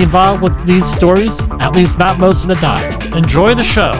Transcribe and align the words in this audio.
involved 0.00 0.42
with 0.42 0.66
these 0.66 0.90
stories, 0.90 1.44
at 1.60 1.76
least 1.76 1.98
not 1.98 2.18
most 2.18 2.44
of 2.44 2.48
the 2.48 2.54
time. 2.54 2.98
Enjoy 3.12 3.54
the 3.54 3.62
show. 3.62 3.92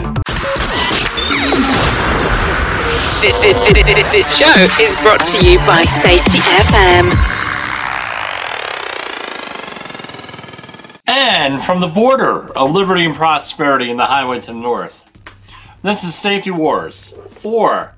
This, 3.20 3.38
this, 3.42 3.56
this, 3.72 4.10
this 4.10 4.38
show 4.38 4.52
is 4.82 4.96
brought 5.02 5.20
to 5.26 5.44
you 5.44 5.58
by 5.58 5.84
Safety 5.84 6.38
FM. 6.38 7.12
And 11.06 11.62
from 11.62 11.80
the 11.80 11.88
border 11.88 12.50
of 12.56 12.72
liberty 12.72 13.04
and 13.04 13.14
prosperity 13.14 13.90
in 13.90 13.98
the 13.98 14.06
highway 14.06 14.40
to 14.40 14.46
the 14.46 14.54
north, 14.54 15.04
this 15.82 16.04
is 16.04 16.14
Safety 16.14 16.50
Wars 16.50 17.14
for, 17.28 17.92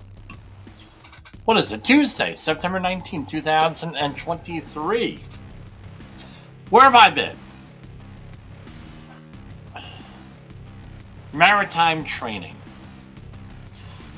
what 1.44 1.56
is 1.56 1.70
it, 1.70 1.84
Tuesday, 1.84 2.34
September 2.34 2.80
19, 2.80 3.26
2023. 3.26 5.20
Where 6.70 6.82
have 6.82 6.94
I 6.94 7.10
been? 7.10 7.36
Maritime 11.34 12.04
training. 12.04 12.54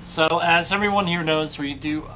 So, 0.04 0.40
as 0.42 0.70
everyone 0.70 1.06
here 1.06 1.22
knows, 1.22 1.58
we 1.58 1.72
do 1.72 2.06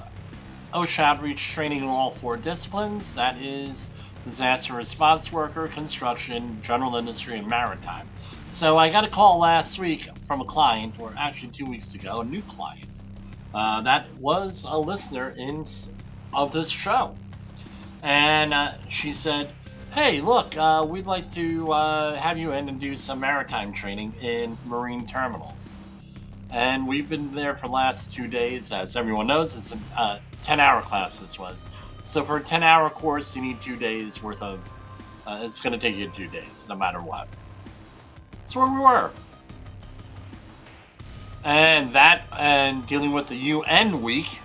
OSHA 0.75 1.02
outreach 1.02 1.52
training 1.52 1.78
in 1.78 1.84
all 1.86 2.11
four 2.11 2.36
disciplines 2.36 3.14
that 3.14 3.41
is, 3.41 3.91
disaster 4.27 4.75
response 4.75 5.33
worker, 5.33 5.69
construction, 5.69 6.60
general 6.60 6.97
industry, 6.97 7.38
and 7.38 7.48
maritime. 7.48 8.06
So, 8.47 8.77
I 8.77 8.91
got 8.91 9.05
a 9.05 9.08
call 9.08 9.38
last 9.38 9.78
week 9.78 10.10
from 10.27 10.42
a 10.42 10.44
client, 10.44 10.94
or 10.98 11.14
actually 11.16 11.53
two 11.53 11.64
weeks 11.64 11.94
ago, 11.94 12.20
a 12.20 12.25
new 12.25 12.42
client. 12.42 12.86
Uh, 13.55 13.80
that 13.80 14.06
was 14.16 14.66
a 14.69 14.77
listener 14.77 15.30
in 15.30 15.64
of 16.34 16.53
this 16.53 16.69
show, 16.69 17.16
and 18.03 18.53
uh, 18.53 18.72
she 18.86 19.14
said, 19.14 19.50
hey, 19.92 20.20
look, 20.20 20.56
uh, 20.56 20.86
we'd 20.88 21.06
like 21.06 21.30
to 21.33 21.72
uh, 21.72 22.14
have 22.14 22.38
you 22.38 22.52
in 22.52 22.69
and 22.69 22.80
do 22.80 22.96
some 22.96 23.19
maritime 23.19 23.72
training 23.72 24.14
in 24.20 24.56
marine 24.66 25.06
terminals. 25.06 25.77
And 26.52 26.86
we've 26.86 27.08
been 27.08 27.32
there 27.32 27.55
for 27.55 27.66
the 27.66 27.72
last 27.72 28.14
two 28.14 28.28
days. 28.28 28.72
As 28.72 28.97
everyone 28.97 29.27
knows, 29.27 29.56
it's 29.56 29.72
a 29.72 29.78
uh, 29.97 30.19
10 30.44 30.60
hour 30.60 30.80
class, 30.82 31.19
this 31.19 31.38
was. 31.38 31.69
So 32.02 32.24
for 32.24 32.36
a 32.36 32.42
10 32.42 32.62
hour 32.62 32.88
course, 32.88 33.34
you 33.34 33.42
need 33.42 33.60
two 33.60 33.77
days 33.77 34.22
worth 34.22 34.42
of. 34.42 34.72
Uh, 35.27 35.41
it's 35.42 35.60
going 35.60 35.72
to 35.72 35.78
take 35.78 35.97
you 35.97 36.08
two 36.08 36.28
days, 36.28 36.66
no 36.69 36.75
matter 36.75 37.00
what. 37.00 37.28
That's 38.32 38.56
where 38.56 38.66
we 38.66 38.78
were. 38.78 39.10
And 41.44 41.92
that, 41.92 42.22
and 42.38 42.86
dealing 42.86 43.12
with 43.12 43.27
the 43.27 43.36
UN 43.36 44.02
week, 44.02 44.38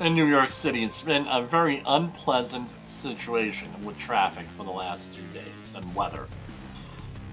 in 0.00 0.14
New 0.14 0.26
York 0.26 0.50
City. 0.50 0.84
It's 0.84 1.02
been 1.02 1.26
a 1.28 1.42
very 1.42 1.82
unpleasant 1.86 2.68
situation 2.86 3.68
with 3.84 3.96
traffic 3.96 4.46
for 4.56 4.64
the 4.64 4.70
last 4.70 5.14
two 5.14 5.22
days 5.32 5.72
and 5.74 5.94
weather. 5.94 6.26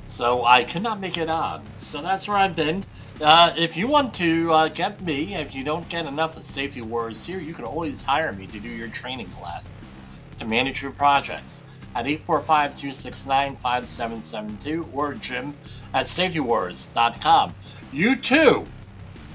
So 0.05 0.45
I 0.45 0.64
could 0.64 0.83
not 0.83 1.00
make 1.00 1.17
it 1.17 1.30
on. 1.30 1.64
So 1.78 2.02
that's 2.02 2.28
where 2.28 2.38
I've 2.38 2.55
been. 2.55 2.83
Uh, 3.22 3.53
if 3.58 3.78
you 3.78 3.88
want 3.88 4.14
to 4.16 4.52
uh, 4.52 4.67
get 4.70 5.00
me, 5.02 5.36
if 5.36 5.53
you 5.55 5.64
don't 5.64 5.88
get 5.89 6.05
enough 6.05 6.36
of 6.36 6.43
Safety 6.43 6.82
Wars 6.82 7.26
here, 7.26 7.39
you 7.39 7.54
can 7.54 7.64
always 7.65 8.04
hire 8.04 8.33
me 8.33 8.48
to 8.48 8.60
do 8.60 8.70
your 8.70 8.89
training 8.89 9.27
classes, 9.27 9.95
to 10.37 10.45
manage 10.45 10.82
your 10.82 10.92
projects 10.92 11.64
at 11.95 12.05
845-269-5772 12.05 14.89
or 14.93 15.14
jim 15.14 15.54
at 15.93 16.08
safetywars.com. 16.08 17.54
You 17.92 18.16
too, 18.16 18.66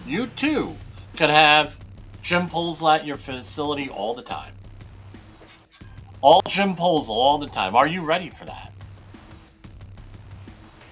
you 0.07 0.27
too 0.29 0.75
can 1.17 1.29
have 1.31 1.77
Jim 2.29 2.47
Poesl 2.47 2.95
at 2.95 3.07
your 3.07 3.17
facility 3.17 3.89
all 3.89 4.13
the 4.13 4.21
time. 4.21 4.53
All 6.21 6.43
Jim 6.47 6.77
Poesl 6.77 7.09
all 7.09 7.39
the 7.39 7.47
time. 7.47 7.75
Are 7.75 7.87
you 7.87 8.03
ready 8.03 8.29
for 8.29 8.45
that? 8.45 8.71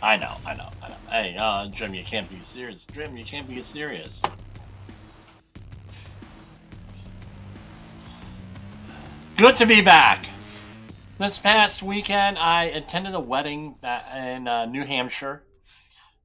I 0.01 0.17
know, 0.17 0.33
I 0.47 0.55
know, 0.55 0.71
I 0.83 0.89
know. 0.89 0.95
Hey, 1.11 1.37
uh, 1.39 1.67
Jim, 1.67 1.93
you 1.93 2.03
can't 2.05 2.27
be 2.31 2.41
serious. 2.41 2.87
Jim, 2.87 3.19
you 3.19 3.23
can't 3.23 3.47
be 3.47 3.61
serious. 3.61 4.23
Good 9.37 9.57
to 9.57 9.67
be 9.67 9.83
back. 9.83 10.31
This 11.19 11.39
past 11.39 11.83
weekend, 11.83 12.39
I 12.39 12.65
attended 12.65 13.15
a 13.15 13.21
wedding 13.21 13.75
in 13.83 14.49
uh, 14.49 14.65
New 14.65 14.87
Hampshire. 14.87 15.43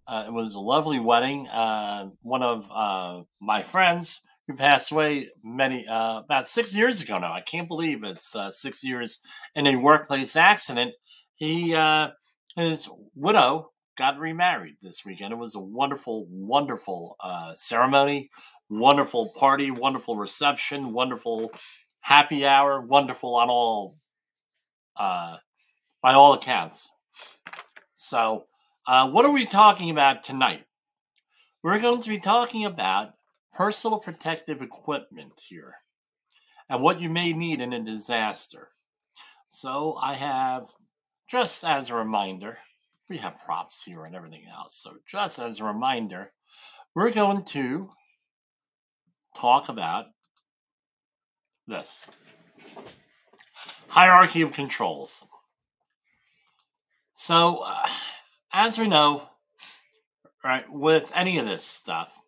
Uh, 0.07 0.23
it 0.27 0.31
was 0.31 0.55
a 0.55 0.59
lovely 0.61 1.01
wedding. 1.01 1.49
Uh, 1.49 2.11
one 2.21 2.43
of 2.43 2.71
uh, 2.71 3.23
my 3.41 3.61
friends 3.61 4.21
who 4.47 4.55
passed 4.55 4.91
away 4.91 5.29
many 5.43 5.87
uh, 5.87 6.19
about 6.19 6.47
six 6.47 6.75
years 6.75 7.01
ago 7.01 7.19
now. 7.19 7.33
I 7.33 7.41
can't 7.41 7.67
believe 7.67 8.03
it's 8.03 8.35
uh, 8.35 8.51
six 8.51 8.83
years 8.83 9.19
in 9.55 9.67
a 9.67 9.75
workplace 9.75 10.35
accident. 10.35 10.93
He 11.35 11.73
uh, 11.73 12.09
his 12.55 12.89
widow 13.15 13.71
got 13.97 14.17
remarried 14.17 14.75
this 14.81 15.05
weekend. 15.05 15.33
It 15.33 15.37
was 15.37 15.55
a 15.55 15.59
wonderful, 15.59 16.27
wonderful 16.29 17.15
uh, 17.19 17.53
ceremony, 17.55 18.29
wonderful 18.69 19.31
party, 19.37 19.71
wonderful 19.71 20.15
reception, 20.15 20.93
wonderful 20.93 21.51
happy 22.01 22.45
hour, 22.45 22.81
wonderful 22.81 23.35
on 23.35 23.49
all 23.49 23.97
uh, 24.97 25.37
by 26.01 26.13
all 26.13 26.33
accounts. 26.33 26.89
So, 27.93 28.45
uh, 28.87 29.09
what 29.09 29.25
are 29.25 29.31
we 29.31 29.45
talking 29.45 29.89
about 29.91 30.23
tonight? 30.23 30.65
We're 31.63 31.79
going 31.79 32.01
to 32.01 32.09
be 32.09 32.19
talking 32.19 32.65
about 32.65 33.13
personal 33.53 33.99
protective 33.99 34.61
equipment 34.61 35.41
here 35.47 35.75
and 36.69 36.81
what 36.81 37.01
you 37.01 37.09
may 37.09 37.33
need 37.33 37.59
in 37.59 37.73
a 37.73 37.83
disaster. 37.83 38.69
So 39.49 39.97
I 40.01 40.13
have, 40.13 40.69
just 41.29 41.63
as 41.63 41.89
a 41.89 41.95
reminder, 41.95 42.57
we 43.09 43.17
have 43.17 43.43
props 43.45 43.83
here 43.83 44.03
and 44.03 44.15
everything 44.15 44.45
else. 44.49 44.75
So 44.75 44.97
just 45.05 45.39
as 45.39 45.59
a 45.59 45.65
reminder, 45.65 46.31
we're 46.95 47.11
going 47.11 47.43
to 47.45 47.89
talk 49.35 49.69
about 49.69 50.05
this 51.67 52.05
hierarchy 53.87 54.41
of 54.41 54.53
controls. 54.53 55.25
So, 57.13 57.63
uh, 57.65 57.87
as 58.53 58.79
we 58.79 58.87
know, 58.87 59.29
right, 60.43 60.65
with 60.71 61.11
any 61.13 61.37
of 61.37 61.45
this 61.45 61.63
stuff, 61.63 62.20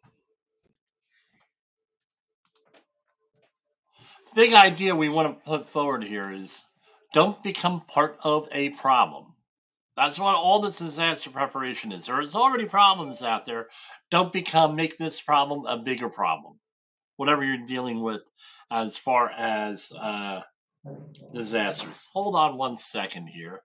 big 4.36 4.54
idea 4.54 4.96
we 4.96 5.10
want 5.10 5.28
to 5.28 5.46
put 5.46 5.68
forward 5.68 6.04
here 6.04 6.32
is 6.32 6.66
don't 7.14 7.42
become 7.44 7.82
part 7.88 8.18
of 8.24 8.48
a 8.52 8.70
problem. 8.70 9.34
That's 9.96 10.18
what 10.18 10.36
all 10.36 10.60
this 10.60 10.80
disaster 10.80 11.30
preparation 11.30 11.92
is. 11.92 12.08
There's 12.08 12.36
already 12.36 12.66
problems 12.66 13.22
out 13.22 13.46
there. 13.46 13.68
Don't 14.10 14.34
become 14.34 14.76
make 14.76 14.98
this 14.98 15.22
problem 15.22 15.66
a 15.68 15.78
bigger 15.78 16.10
problem. 16.10 16.60
Whatever 17.18 17.44
you're 17.44 17.68
dealing 17.68 18.02
with 18.02 18.22
as 18.72 18.98
far 18.98 19.30
as 19.30 19.92
uh, 19.92 20.42
disasters. 21.32 22.08
Hold 22.14 22.36
on 22.36 22.58
one 22.58 22.78
second 22.78 23.28
here. 23.28 23.62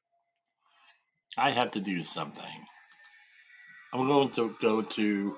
I 1.39 1.51
have 1.51 1.71
to 1.73 1.81
do 1.81 2.03
something. 2.03 2.45
I'm 3.95 4.07
going 4.07 4.31
to 4.33 4.55
go 4.61 4.83
to 4.83 5.37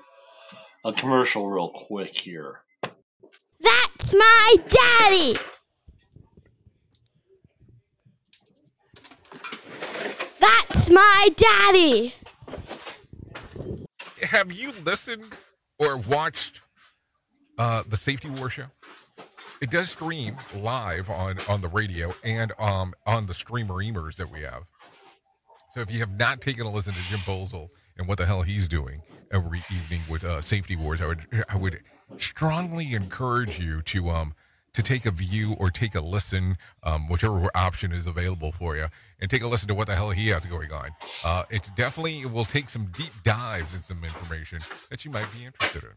a 0.83 0.91
commercial 0.91 1.49
real 1.49 1.69
quick 1.69 2.17
here. 2.17 2.60
That's 4.11 4.19
my 4.19 4.55
daddy! 4.69 5.39
That's 10.39 10.89
my 10.89 11.29
daddy! 11.37 12.13
Have 14.23 14.51
you 14.51 14.73
listened 14.83 15.37
or 15.79 15.95
watched 15.95 16.61
uh, 17.57 17.83
the 17.87 17.95
Safety 17.95 18.29
War 18.29 18.49
Show? 18.49 18.65
It 19.61 19.69
does 19.71 19.91
stream 19.91 20.35
live 20.55 21.09
on 21.09 21.37
on 21.47 21.61
the 21.61 21.69
radio 21.69 22.13
and 22.23 22.51
um 22.59 22.93
on 23.05 23.27
the 23.27 23.33
streamer 23.33 23.75
emers 23.75 24.17
that 24.17 24.29
we 24.29 24.41
have. 24.41 24.63
So 25.73 25.79
if 25.79 25.89
you 25.89 25.99
have 25.99 26.17
not 26.19 26.41
taken 26.41 26.65
a 26.65 26.71
listen 26.71 26.93
to 26.93 27.01
Jim 27.03 27.19
Poesl 27.19 27.69
and 27.97 28.07
what 28.07 28.17
the 28.17 28.25
hell 28.25 28.41
he's 28.41 28.67
doing 28.67 29.01
every 29.31 29.63
evening 29.71 30.01
with 30.09 30.25
uh, 30.25 30.41
Safety 30.41 30.75
Wars, 30.75 31.01
I 31.01 31.07
would 31.07 31.25
I 31.47 31.55
would 31.55 31.81
strongly 32.17 32.93
encourage 32.93 33.59
you 33.59 33.81
to 33.83 34.09
um 34.09 34.33
to 34.73 34.81
take 34.81 35.05
a 35.05 35.11
view 35.11 35.55
or 35.59 35.69
take 35.69 35.95
a 35.95 36.01
listen, 36.01 36.55
um, 36.83 37.09
whichever 37.09 37.49
option 37.55 37.91
is 37.91 38.07
available 38.07 38.53
for 38.53 38.77
you, 38.77 38.85
and 39.19 39.29
take 39.29 39.43
a 39.43 39.47
listen 39.47 39.67
to 39.67 39.73
what 39.73 39.87
the 39.87 39.95
hell 39.95 40.11
he 40.11 40.29
has 40.29 40.45
going 40.45 40.71
on. 40.71 40.89
Uh, 41.25 41.43
it's 41.49 41.71
definitely 41.71 42.21
it 42.21 42.31
will 42.31 42.45
take 42.45 42.69
some 42.69 42.85
deep 42.97 43.11
dives 43.23 43.73
and 43.73 43.83
some 43.83 44.01
information 44.03 44.59
that 44.89 45.03
you 45.03 45.11
might 45.11 45.27
be 45.33 45.45
interested 45.45 45.83
in. 45.83 45.89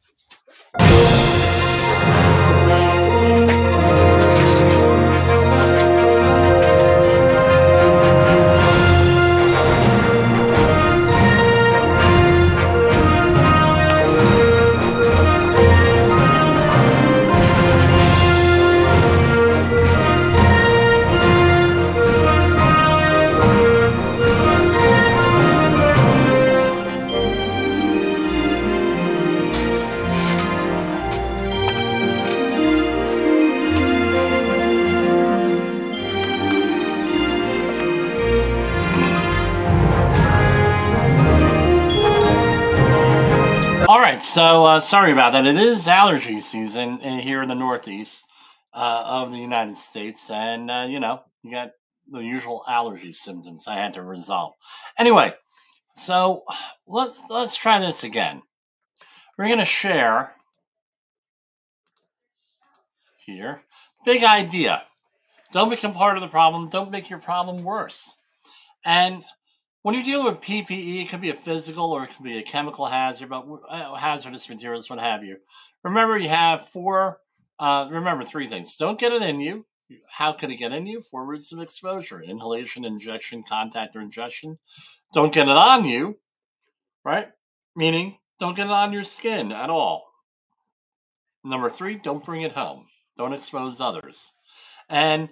Uh, 44.74 44.80
sorry 44.80 45.12
about 45.12 45.32
that. 45.32 45.46
It 45.46 45.56
is 45.56 45.86
allergy 45.86 46.40
season 46.40 47.00
in- 47.00 47.20
here 47.20 47.42
in 47.42 47.48
the 47.48 47.54
Northeast 47.54 48.26
uh, 48.72 49.04
of 49.06 49.30
the 49.30 49.38
United 49.38 49.76
States, 49.76 50.30
and 50.30 50.70
uh, 50.70 50.86
you 50.88 50.98
know 50.98 51.22
you 51.42 51.52
got 51.52 51.70
the 52.10 52.18
usual 52.18 52.64
allergy 52.66 53.12
symptoms 53.12 53.68
I 53.68 53.76
had 53.76 53.94
to 53.94 54.02
resolve. 54.02 54.54
Anyway, 54.98 55.32
so 55.94 56.42
let's 56.88 57.22
let's 57.30 57.56
try 57.56 57.78
this 57.78 58.02
again. 58.02 58.42
We're 59.38 59.48
gonna 59.48 59.64
share 59.64 60.32
here. 63.24 63.62
Big 64.04 64.24
idea. 64.24 64.82
Don't 65.52 65.70
become 65.70 65.92
part 65.94 66.16
of 66.16 66.20
the 66.20 66.28
problem. 66.28 66.68
Don't 66.68 66.90
make 66.90 67.08
your 67.08 67.20
problem 67.20 67.62
worse. 67.62 68.12
And 68.84 69.22
when 69.84 69.94
you 69.94 70.02
deal 70.02 70.24
with 70.24 70.40
PPE, 70.40 71.02
it 71.02 71.10
could 71.10 71.20
be 71.20 71.28
a 71.28 71.34
physical 71.34 71.92
or 71.92 72.04
it 72.04 72.14
could 72.16 72.24
be 72.24 72.38
a 72.38 72.42
chemical 72.42 72.86
hazard, 72.86 73.28
but 73.28 73.44
uh, 73.68 73.94
hazardous 73.94 74.48
materials, 74.48 74.88
what 74.88 74.98
have 74.98 75.22
you. 75.22 75.36
Remember, 75.82 76.16
you 76.16 76.30
have 76.30 76.66
four. 76.68 77.18
Uh, 77.58 77.86
remember 77.90 78.24
three 78.24 78.46
things. 78.46 78.78
Don't 78.78 78.98
get 78.98 79.12
it 79.12 79.20
in 79.20 79.40
you. 79.40 79.66
How 80.08 80.32
could 80.32 80.50
it 80.50 80.56
get 80.56 80.72
in 80.72 80.86
you? 80.86 81.02
Four 81.02 81.26
routes 81.26 81.52
of 81.52 81.60
exposure: 81.60 82.22
inhalation, 82.22 82.86
injection, 82.86 83.44
contact, 83.46 83.94
or 83.94 84.00
ingestion. 84.00 84.58
Don't 85.12 85.34
get 85.34 85.48
it 85.48 85.56
on 85.56 85.84
you, 85.84 86.18
right? 87.04 87.28
Meaning, 87.76 88.16
don't 88.40 88.56
get 88.56 88.68
it 88.68 88.72
on 88.72 88.90
your 88.90 89.04
skin 89.04 89.52
at 89.52 89.68
all. 89.68 90.06
Number 91.44 91.68
three, 91.68 91.96
don't 91.96 92.24
bring 92.24 92.40
it 92.40 92.52
home. 92.52 92.86
Don't 93.18 93.34
expose 93.34 93.82
others. 93.82 94.32
And 94.88 95.28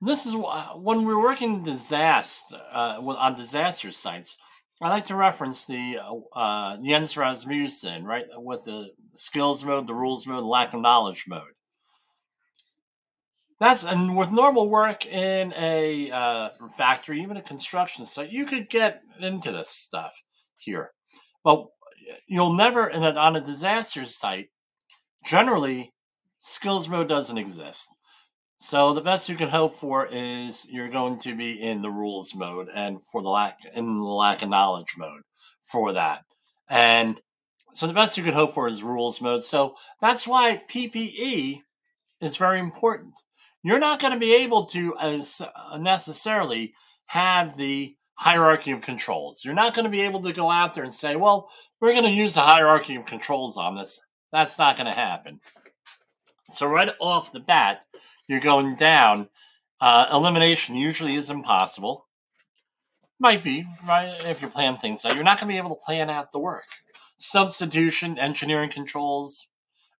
this 0.00 0.26
is 0.26 0.34
when 0.34 1.04
we're 1.04 1.22
working 1.22 1.62
disaster 1.62 2.60
uh, 2.72 3.00
on 3.00 3.34
disaster 3.34 3.90
sites. 3.90 4.36
I 4.80 4.88
like 4.90 5.06
to 5.06 5.16
reference 5.16 5.64
the 5.64 5.98
uh, 5.98 6.38
uh, 6.38 6.76
Jens 6.84 7.16
Rasmussen, 7.16 8.04
right, 8.04 8.26
with 8.36 8.64
the 8.64 8.90
skills 9.14 9.64
mode, 9.64 9.88
the 9.88 9.94
rules 9.94 10.24
mode, 10.26 10.44
the 10.44 10.46
lack 10.46 10.72
of 10.72 10.80
knowledge 10.80 11.24
mode. 11.26 11.54
That's 13.58 13.82
and 13.82 14.16
with 14.16 14.30
normal 14.30 14.70
work 14.70 15.04
in 15.04 15.52
a 15.56 16.12
uh, 16.12 16.50
factory, 16.76 17.20
even 17.22 17.36
a 17.36 17.42
construction 17.42 18.06
site, 18.06 18.30
you 18.30 18.46
could 18.46 18.70
get 18.70 19.02
into 19.18 19.50
this 19.50 19.68
stuff 19.68 20.14
here, 20.58 20.92
but 21.42 21.66
you'll 22.28 22.52
never. 22.52 22.86
And 22.86 23.04
on 23.18 23.34
a 23.34 23.40
disaster 23.40 24.04
site, 24.04 24.50
generally, 25.24 25.92
skills 26.38 26.88
mode 26.88 27.08
doesn't 27.08 27.36
exist. 27.36 27.88
So 28.58 28.92
the 28.92 29.00
best 29.00 29.28
you 29.28 29.36
can 29.36 29.48
hope 29.48 29.72
for 29.72 30.06
is 30.06 30.66
you're 30.68 30.88
going 30.88 31.20
to 31.20 31.34
be 31.36 31.62
in 31.62 31.80
the 31.80 31.90
rules 31.90 32.34
mode 32.34 32.68
and 32.74 32.98
for 33.06 33.22
the 33.22 33.28
lack 33.28 33.58
in 33.72 33.98
the 33.98 34.04
lack 34.04 34.42
of 34.42 34.48
knowledge 34.48 34.94
mode 34.98 35.22
for 35.62 35.92
that. 35.92 36.24
And 36.68 37.20
so 37.72 37.86
the 37.86 37.92
best 37.92 38.18
you 38.18 38.24
can 38.24 38.34
hope 38.34 38.52
for 38.52 38.68
is 38.68 38.82
rules 38.82 39.20
mode. 39.20 39.44
So 39.44 39.76
that's 40.00 40.26
why 40.26 40.62
PPE 40.68 41.62
is 42.20 42.36
very 42.36 42.58
important. 42.58 43.14
You're 43.62 43.78
not 43.78 44.00
going 44.00 44.12
to 44.12 44.18
be 44.18 44.34
able 44.34 44.66
to 44.66 44.94
uh, 44.96 45.78
necessarily 45.78 46.74
have 47.06 47.56
the 47.56 47.94
hierarchy 48.14 48.72
of 48.72 48.80
controls. 48.80 49.44
You're 49.44 49.54
not 49.54 49.74
going 49.74 49.84
to 49.84 49.90
be 49.90 50.00
able 50.00 50.22
to 50.22 50.32
go 50.32 50.50
out 50.50 50.74
there 50.74 50.84
and 50.84 50.92
say, 50.92 51.14
well, 51.14 51.48
we're 51.80 51.92
going 51.92 52.04
to 52.04 52.10
use 52.10 52.34
the 52.34 52.40
hierarchy 52.40 52.96
of 52.96 53.06
controls 53.06 53.56
on 53.56 53.76
this. 53.76 54.00
That's 54.32 54.58
not 54.58 54.76
going 54.76 54.86
to 54.86 54.92
happen. 54.92 55.40
So 56.50 56.66
right 56.66 56.90
off 56.98 57.32
the 57.32 57.40
bat, 57.40 57.84
you're 58.26 58.40
going 58.40 58.76
down. 58.76 59.28
Uh, 59.80 60.06
elimination 60.12 60.76
usually 60.76 61.14
is 61.14 61.30
impossible. 61.30 62.06
Might 63.20 63.42
be 63.42 63.66
right 63.86 64.16
if 64.24 64.40
you 64.40 64.48
plan 64.48 64.76
things 64.76 65.04
out. 65.04 65.14
You're 65.14 65.24
not 65.24 65.38
going 65.38 65.48
to 65.48 65.52
be 65.52 65.58
able 65.58 65.76
to 65.76 65.84
plan 65.84 66.08
out 66.08 66.32
the 66.32 66.38
work. 66.38 66.66
Substitution, 67.16 68.18
engineering 68.18 68.70
controls, 68.70 69.48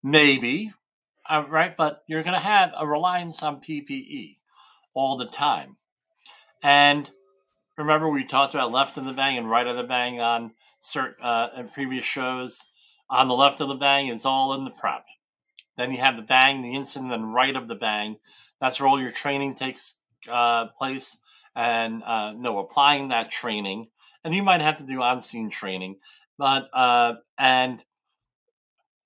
maybe, 0.02 0.72
uh, 1.28 1.44
right? 1.48 1.76
But 1.76 2.02
you're 2.06 2.22
going 2.22 2.34
to 2.34 2.40
have 2.40 2.72
a 2.76 2.86
reliance 2.86 3.42
on 3.42 3.60
PPE 3.60 4.36
all 4.94 5.16
the 5.16 5.26
time. 5.26 5.76
And 6.62 7.10
remember, 7.76 8.08
we 8.08 8.24
talked 8.24 8.54
about 8.54 8.72
left 8.72 8.96
of 8.96 9.04
the 9.04 9.12
bang 9.12 9.36
and 9.36 9.50
right 9.50 9.66
of 9.66 9.76
the 9.76 9.82
bang 9.82 10.20
on 10.20 10.52
certain 10.78 11.24
uh, 11.24 11.50
in 11.56 11.68
previous 11.68 12.04
shows. 12.04 12.66
On 13.10 13.28
the 13.28 13.34
left 13.34 13.60
of 13.60 13.68
the 13.68 13.74
bang 13.74 14.08
is 14.08 14.24
all 14.24 14.54
in 14.54 14.64
the 14.64 14.70
prep. 14.70 15.04
Then 15.78 15.92
you 15.92 15.98
have 15.98 16.16
the 16.16 16.22
bang, 16.22 16.60
the 16.60 16.75
incident, 16.75 17.12
and 17.12 17.32
right 17.32 17.56
of 17.56 17.69
the 17.69 17.76
bang. 17.76 18.19
That's 18.60 18.80
where 18.80 18.88
all 18.88 19.00
your 19.00 19.12
training 19.12 19.54
takes 19.54 19.94
uh, 20.28 20.66
place, 20.76 21.20
and 21.54 22.02
uh, 22.02 22.32
no 22.36 22.58
applying 22.58 23.08
that 23.08 23.30
training. 23.30 23.88
And 24.25 24.34
you 24.34 24.42
might 24.42 24.60
have 24.60 24.76
to 24.78 24.84
do 24.84 25.00
on-scene 25.00 25.48
training, 25.48 25.96
but 26.36 26.69
uh, 26.75 27.14
and 27.38 27.82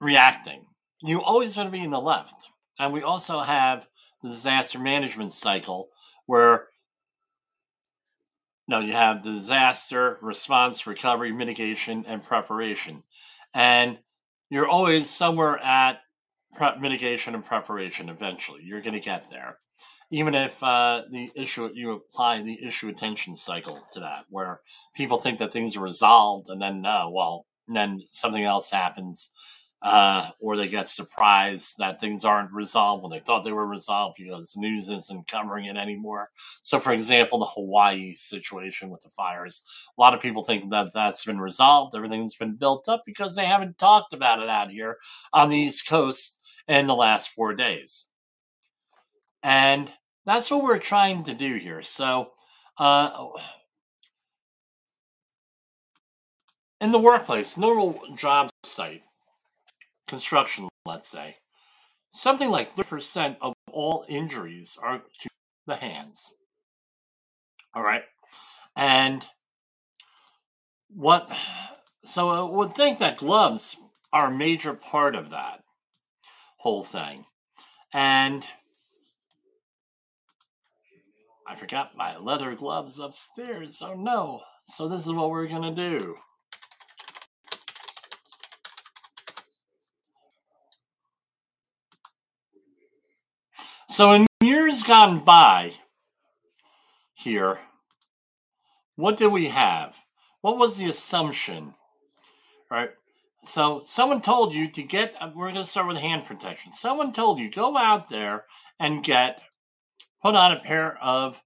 reacting. 0.01 0.65
You 1.03 1.23
always 1.23 1.57
want 1.57 1.67
to 1.69 1.79
be 1.79 1.85
in 1.85 1.91
the 1.91 2.01
left. 2.01 2.47
And 2.79 2.93
we 2.93 3.03
also 3.03 3.41
have 3.41 3.87
the 4.23 4.31
disaster 4.31 4.79
management 4.79 5.35
cycle, 5.35 5.91
where 6.27 6.69
no, 8.67 8.79
you 8.79 8.93
have 8.93 9.23
disaster 9.23 10.19
response, 10.23 10.87
recovery, 10.87 11.33
mitigation, 11.33 12.05
and 12.07 12.25
preparation, 12.25 13.03
and 13.53 13.99
you're 14.49 14.69
always 14.69 15.11
somewhere 15.11 15.59
at 15.59 16.02
prep 16.55 16.81
mitigation 16.81 17.35
and 17.35 17.45
preparation 17.45 18.09
eventually. 18.09 18.63
You're 18.65 18.81
going 18.81 18.95
to 18.95 19.01
get 19.01 19.29
there. 19.31 19.59
Even 20.11 20.35
if 20.35 20.63
uh, 20.63 21.03
the 21.11 21.31
issue 21.35 21.71
you 21.73 21.93
apply 21.93 22.43
the 22.43 22.63
issue 22.65 22.89
attention 22.89 23.35
cycle 23.35 23.87
to 23.93 24.01
that 24.01 24.25
where 24.29 24.61
people 24.95 25.19
think 25.19 25.39
that 25.39 25.53
things 25.53 25.77
are 25.77 25.81
resolved 25.81 26.49
and 26.51 26.61
then 26.61 26.83
no 26.83 27.11
well 27.13 27.47
then 27.69 28.03
something 28.11 28.45
else 28.45 28.71
happens 28.71 29.31
uh, 29.83 30.31
or 30.39 30.57
they 30.57 30.69
get 30.69 30.87
surprised 30.87 31.77
that 31.79 31.99
things 31.99 32.25
aren't 32.25 32.53
resolved 32.53 33.03
when 33.03 33.11
they 33.11 33.19
thought 33.19 33.43
they 33.43 33.53
were 33.53 33.67
resolved 33.67 34.17
because 34.17 34.57
news 34.57 34.89
isn't 34.89 35.27
covering 35.27 35.65
it 35.65 35.77
anymore. 35.77 36.31
So, 36.63 36.79
for 36.79 36.93
example, 36.93 37.41
the 37.41 37.47
Hawaii 37.47 38.15
situation 38.15 38.91
with 38.91 39.01
the 39.01 39.09
fires, 39.11 39.63
a 39.99 40.01
lot 40.01 40.15
of 40.15 40.21
people 40.21 40.45
think 40.45 40.71
that 40.71 40.93
that's 40.93 41.25
been 41.25 41.41
resolved, 41.41 41.97
everything's 41.97 42.37
been 42.37 42.55
built 42.55 42.89
up 42.89 43.03
because 43.05 43.35
they 43.35 43.45
haven't 43.45 43.79
talked 43.79 44.13
about 44.13 44.41
it 44.41 44.49
out 44.49 44.71
here 44.71 44.99
on 45.33 45.49
the 45.49 45.59
East 45.59 45.89
Coast 45.89 46.39
in 46.69 46.87
the 46.87 46.95
last 46.95 47.31
four 47.31 47.53
days. 47.53 48.07
And 49.43 49.91
that's 50.25 50.49
what 50.49 50.63
we're 50.63 50.79
trying 50.79 51.25
to 51.25 51.35
do 51.35 51.57
here. 51.57 51.83
So, 51.83 52.31
uh, 52.79 53.27
in 56.81 56.93
the 56.93 57.01
workplace, 57.01 57.57
normal 57.57 58.01
job 58.17 58.51
site, 58.63 59.03
construction, 60.13 60.69
let's 60.85 61.09
say, 61.09 61.37
something 62.13 62.51
like 62.51 62.77
30% 62.77 63.39
of 63.41 63.55
all 63.73 64.05
injuries 64.11 64.77
are 64.83 65.01
to 65.21 65.29
the 65.67 65.77
hands. 65.77 66.35
All 67.75 67.83
right. 67.83 68.03
And 68.77 69.25
what, 70.91 71.33
so 72.05 72.29
I 72.29 72.43
would 72.43 72.75
think 72.75 72.99
that 72.99 73.17
gloves 73.17 73.79
are 74.13 74.27
a 74.27 74.37
major 74.37 74.75
part 74.75 75.17
of 75.17 75.31
that 75.31 75.61
whole 76.59 76.83
thing. 76.83 77.25
And 77.95 78.47
I 81.49 81.55
forgot 81.55 81.97
my 81.97 82.19
leather 82.19 82.55
gloves 82.55 82.99
upstairs. 82.99 83.81
Oh 83.81 83.95
no. 83.95 84.43
So 84.65 84.89
this 84.89 85.07
is 85.07 85.13
what 85.15 85.31
we're 85.31 85.47
going 85.47 85.75
to 85.75 85.99
do. 85.99 86.17
So 93.93 94.13
in 94.13 94.27
years 94.41 94.83
gone 94.83 95.23
by 95.23 95.75
here, 97.13 97.59
what 98.97 99.19
did 99.19 99.27
we 99.27 99.49
have? 99.49 99.99
What 100.41 100.57
was 100.57 100.79
the 100.79 100.89
assumption? 100.89 101.75
Right? 102.71 102.89
So 103.45 103.83
someone 103.85 104.23
told 104.23 104.55
you 104.55 104.67
to 104.69 104.83
get 104.83 105.15
uh, 105.21 105.29
we're 105.35 105.53
going 105.53 105.57
to 105.57 105.67
start 105.67 105.89
with 105.89 105.99
hand 105.99 106.25
protection. 106.25 106.73
Someone 106.73 107.13
told 107.13 107.39
you 107.39 107.51
go 107.51 107.77
out 107.77 108.09
there 108.09 108.47
and 108.81 109.05
get 109.05 109.43
put 110.23 110.35
on 110.35 110.53
a 110.53 110.61
pair 110.61 110.97
of 111.03 111.43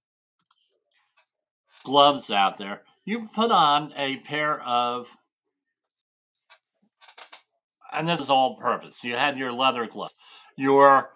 gloves 1.83 2.31
out 2.31 2.55
there. 2.55 2.83
You 3.03 3.27
put 3.27 3.51
on 3.51 3.91
a 3.97 4.15
pair 4.19 4.61
of 4.61 5.17
and 7.91 8.07
this 8.07 8.21
is 8.21 8.29
all 8.29 8.55
purpose. 8.55 9.03
You 9.03 9.17
had 9.17 9.37
your 9.37 9.51
leather 9.51 9.85
gloves, 9.85 10.13
your 10.55 11.09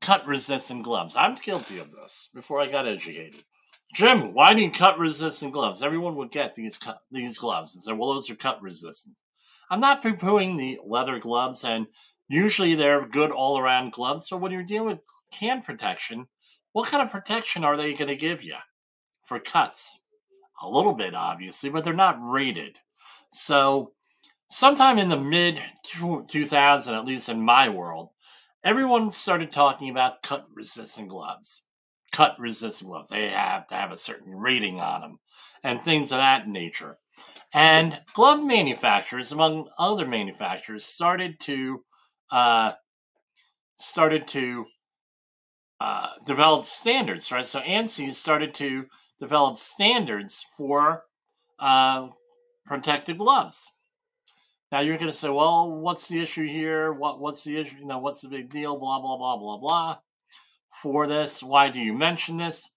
cut 0.00 0.26
resistant 0.26 0.82
gloves. 0.82 1.16
I'm 1.16 1.34
guilty 1.34 1.78
of 1.78 1.90
this 1.90 2.30
before 2.34 2.60
I 2.60 2.66
got 2.66 2.86
educated. 2.86 3.44
Jim, 3.92 4.32
why 4.34 4.54
do 4.54 4.62
you 4.62 4.70
cut 4.70 4.98
resistant 4.98 5.52
gloves? 5.52 5.82
Everyone 5.82 6.14
would 6.16 6.30
get 6.30 6.54
these 6.54 6.78
these 7.10 7.38
gloves 7.38 7.74
and 7.74 7.82
say, 7.82 7.92
well, 7.92 8.12
those 8.12 8.30
are 8.30 8.36
cut 8.36 8.62
resistant. 8.62 9.16
I'm 9.70 9.80
not 9.80 10.02
poo-pooing 10.02 10.56
the 10.56 10.78
leather 10.84 11.18
gloves, 11.18 11.64
and 11.64 11.86
usually 12.28 12.74
they're 12.74 13.06
good 13.06 13.30
all-around 13.30 13.92
gloves. 13.92 14.28
So 14.28 14.36
when 14.36 14.52
you're 14.52 14.62
dealing 14.62 14.88
with 14.88 14.98
hand 15.38 15.64
protection, 15.64 16.26
what 16.72 16.88
kind 16.88 17.02
of 17.02 17.10
protection 17.10 17.64
are 17.64 17.76
they 17.76 17.94
going 17.94 18.08
to 18.08 18.16
give 18.16 18.42
you 18.42 18.56
for 19.24 19.38
cuts? 19.38 20.00
A 20.62 20.68
little 20.68 20.92
bit, 20.92 21.14
obviously, 21.14 21.70
but 21.70 21.84
they're 21.84 21.94
not 21.94 22.18
rated. 22.20 22.78
So 23.30 23.92
sometime 24.50 24.98
in 24.98 25.08
the 25.08 25.18
mid 25.18 25.60
2000, 25.84 26.94
at 26.94 27.04
least 27.04 27.28
in 27.28 27.40
my 27.40 27.68
world, 27.68 28.10
everyone 28.64 29.10
started 29.10 29.52
talking 29.52 29.90
about 29.90 30.22
cut 30.22 30.46
resistant 30.54 31.08
gloves. 31.08 31.64
Cut 32.12 32.38
resistant 32.38 32.90
gloves. 32.90 33.08
They 33.08 33.28
have 33.28 33.66
to 33.68 33.74
have 33.74 33.92
a 33.92 33.96
certain 33.96 34.34
rating 34.34 34.80
on 34.80 35.00
them 35.00 35.18
and 35.62 35.80
things 35.80 36.12
of 36.12 36.18
that 36.18 36.48
nature. 36.48 36.98
And 37.52 38.00
glove 38.14 38.42
manufacturers, 38.44 39.32
among 39.32 39.68
other 39.78 40.06
manufacturers, 40.06 40.84
started 40.84 41.40
to 41.40 41.84
uh, 42.30 42.72
started 43.76 44.28
to 44.28 44.66
uh, 45.80 46.10
develop 46.26 46.64
standards, 46.64 47.32
right? 47.32 47.46
So 47.46 47.60
ANSI 47.60 48.14
started 48.14 48.54
to 48.54 48.86
develop 49.18 49.56
standards 49.56 50.44
for 50.56 51.04
uh, 51.58 52.08
protective 52.66 53.18
gloves. 53.18 53.70
Now 54.70 54.80
you're 54.80 54.98
going 54.98 55.10
to 55.10 55.16
say, 55.16 55.28
well, 55.28 55.70
what's 55.70 56.08
the 56.08 56.20
issue 56.20 56.46
here? 56.46 56.92
What 56.92 57.20
what's 57.20 57.42
the 57.44 57.56
issue? 57.56 57.76
You 57.78 57.86
know, 57.86 57.98
what's 57.98 58.20
the 58.20 58.28
big 58.28 58.48
deal? 58.48 58.78
Blah 58.78 59.00
blah 59.00 59.16
blah 59.16 59.36
blah 59.36 59.58
blah. 59.58 59.98
For 60.82 61.06
this, 61.06 61.42
why 61.42 61.68
do 61.68 61.80
you 61.80 61.92
mention 61.92 62.36
this? 62.36 62.70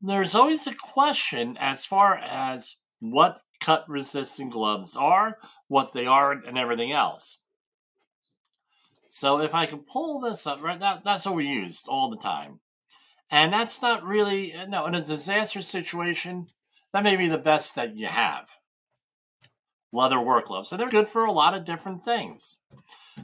There's 0.00 0.34
always 0.34 0.66
a 0.66 0.74
question 0.74 1.56
as 1.60 1.84
far 1.84 2.16
as 2.16 2.76
what 3.00 3.40
cut 3.60 3.84
resistant 3.88 4.52
gloves 4.52 4.96
are, 4.96 5.38
what 5.68 5.92
they 5.92 6.06
are, 6.06 6.32
and 6.32 6.56
everything 6.56 6.92
else. 6.92 7.38
So 9.06 9.40
if 9.40 9.54
I 9.54 9.66
can 9.66 9.80
pull 9.80 10.20
this 10.20 10.46
up, 10.46 10.62
right, 10.62 10.80
that, 10.80 11.02
that's 11.04 11.26
what 11.26 11.34
we 11.34 11.46
used 11.46 11.86
all 11.88 12.08
the 12.10 12.16
time. 12.16 12.60
And 13.30 13.52
that's 13.52 13.82
not 13.82 14.04
really, 14.04 14.54
no, 14.68 14.86
in 14.86 14.94
a 14.94 15.02
disaster 15.02 15.62
situation, 15.62 16.46
that 16.92 17.04
may 17.04 17.16
be 17.16 17.28
the 17.28 17.38
best 17.38 17.74
that 17.74 17.94
you 17.94 18.06
have 18.06 18.48
leather 19.92 20.20
work 20.20 20.46
gloves. 20.46 20.68
So 20.68 20.76
they're 20.76 20.88
good 20.88 21.08
for 21.08 21.24
a 21.24 21.32
lot 21.32 21.54
of 21.54 21.64
different 21.64 22.04
things. 22.04 22.58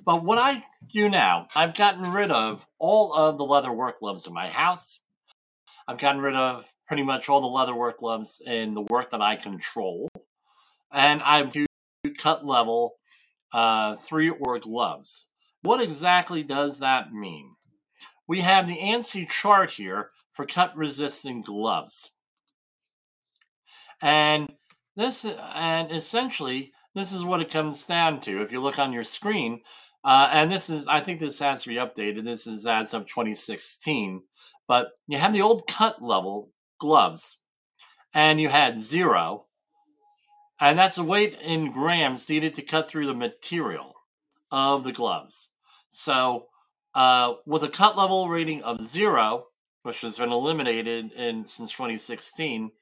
But 0.05 0.25
what 0.25 0.39
I 0.39 0.65
do 0.93 1.09
now, 1.09 1.49
I've 1.57 1.75
gotten 1.75 2.13
rid 2.13 2.31
of 2.31 2.67
all 2.79 3.15
of 3.15 3.39
the 3.39 3.45
leather 3.45 3.73
work 3.73 4.01
gloves 4.01 4.27
in 4.27 4.35
my 4.35 4.49
house. 4.49 5.01
I've 5.87 5.99
gotten 5.99 6.21
rid 6.21 6.35
of 6.35 6.71
pretty 6.87 7.03
much 7.03 7.29
all 7.29 7.41
the 7.41 7.47
leather 7.47 7.75
work 7.75 7.99
gloves 7.99 8.43
in 8.45 8.75
the 8.75 8.83
work 8.83 9.11
that 9.11 9.23
I 9.23 9.37
control. 9.37 10.09
And 10.93 11.23
I've 11.23 11.55
cut 12.19 12.45
level 12.45 12.97
uh, 13.53 13.97
three 13.97 14.29
or 14.29 14.59
gloves. 14.59 15.29
What 15.63 15.81
exactly 15.81 16.43
does 16.43 16.81
that 16.81 17.13
mean? 17.13 17.55
We 18.27 18.43
have 18.43 18.67
the 18.67 18.79
ANSI 18.79 19.29
chart 19.29 19.71
here 19.73 20.11
for 20.31 20.45
cut 20.45 20.77
resistant 20.77 21.47
gloves. 21.47 22.11
And 24.03 24.53
this, 24.99 25.25
and 25.25 25.93
essentially, 25.93 26.73
this 26.95 27.12
is 27.12 27.25
what 27.25 27.40
it 27.40 27.50
comes 27.50 27.87
down 27.87 28.21
to. 28.23 28.43
If 28.43 28.50
you 28.50 28.61
look 28.61 28.78
on 28.78 28.93
your 28.93 29.05
screen, 29.05 29.61
uh, 30.05 30.28
and 30.33 30.50
this 30.50 30.69
is, 30.69 30.87
I 30.88 31.00
think 31.00 31.21
this 31.21 31.38
has 31.38 31.62
to 31.62 31.69
be 31.69 31.76
updated. 31.76 32.25
This 32.25 32.47
is 32.47 32.67
as 32.67 32.93
of 32.95 33.05
2016. 33.05 34.23
But 34.67 34.88
you 35.07 35.19
have 35.19 35.33
the 35.33 35.43
old 35.43 35.67
cut 35.69 36.02
level 36.02 36.50
gloves, 36.81 37.38
and 38.12 38.40
you 38.40 38.49
had 38.49 38.81
zero, 38.81 39.47
and 40.61 40.78
that's 40.78 40.97
the 40.97 41.05
weight 41.05 41.38
in 41.40 41.71
grams 41.71 42.28
needed 42.28 42.55
to 42.55 42.62
cut 42.62 42.88
through 42.88 43.07
the 43.07 43.14
material 43.14 43.95
of 44.50 44.83
the 44.85 44.93
gloves. 44.93 45.49
So, 45.88 46.47
uh, 46.95 47.35
with 47.47 47.62
a 47.62 47.69
cut 47.69 47.97
level 47.97 48.28
rating 48.28 48.62
of 48.62 48.85
zero, 48.85 49.47
which 49.85 50.00
has 50.00 50.19
been 50.19 50.33
eliminated 50.33 51.12
in 51.12 51.47
since 51.47 51.71
2016, 51.71 52.73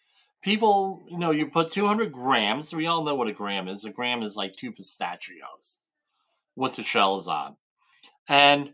people, 0.43 1.05
you 1.09 1.19
know, 1.19 1.31
you 1.31 1.47
put 1.47 1.71
200 1.71 2.13
grams. 2.13 2.75
We 2.75 2.87
all 2.87 3.05
know 3.05 3.15
what 3.15 3.29
a 3.29 3.33
gram 3.33 3.69
is. 3.69 3.85
A 3.85 3.91
gram 3.91 4.23
is 4.23 4.37
like 4.37 4.55
two 4.55 4.73
pistachios 4.73 5.81
with 6.55 6.75
the 6.75 6.83
shells 6.83 7.29
on. 7.29 7.57
And 8.29 8.71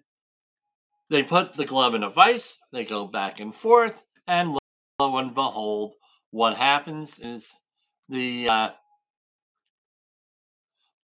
they 1.11 1.23
put 1.23 1.53
the 1.55 1.67
glove 1.67 1.95
in 1.95 2.03
a 2.03 2.09
vise, 2.09 2.59
they 2.73 2.85
go 2.85 3.07
back 3.07 3.39
and 3.39 3.55
forth, 3.55 4.05
and 4.27 4.57
lo 4.99 5.19
and 5.19 5.35
behold, 5.35 5.93
what 6.31 6.57
happens 6.57 7.19
is 7.19 7.61
the 8.09 8.49
uh, 8.49 8.71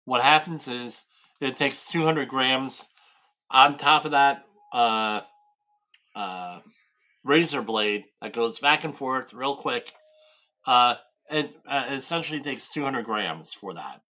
what 0.04 0.22
happens 0.22 0.68
is 0.68 1.02
it 1.40 1.56
takes 1.56 1.90
200 1.90 2.28
grams 2.28 2.88
on 3.50 3.76
top 3.76 4.04
of 4.04 4.12
that 4.12 4.44
uh, 4.72 5.22
uh, 6.14 6.60
razor 7.24 7.62
blade 7.62 8.04
that 8.22 8.32
goes 8.32 8.60
back 8.60 8.84
and 8.84 8.94
forth 8.94 9.34
real 9.34 9.56
quick 9.56 9.92
uh, 10.66 10.96
it 11.30 11.56
uh, 11.68 11.86
essentially 11.90 12.40
takes 12.40 12.68
200 12.68 13.04
grams 13.04 13.52
for 13.52 13.74
that. 13.74 14.02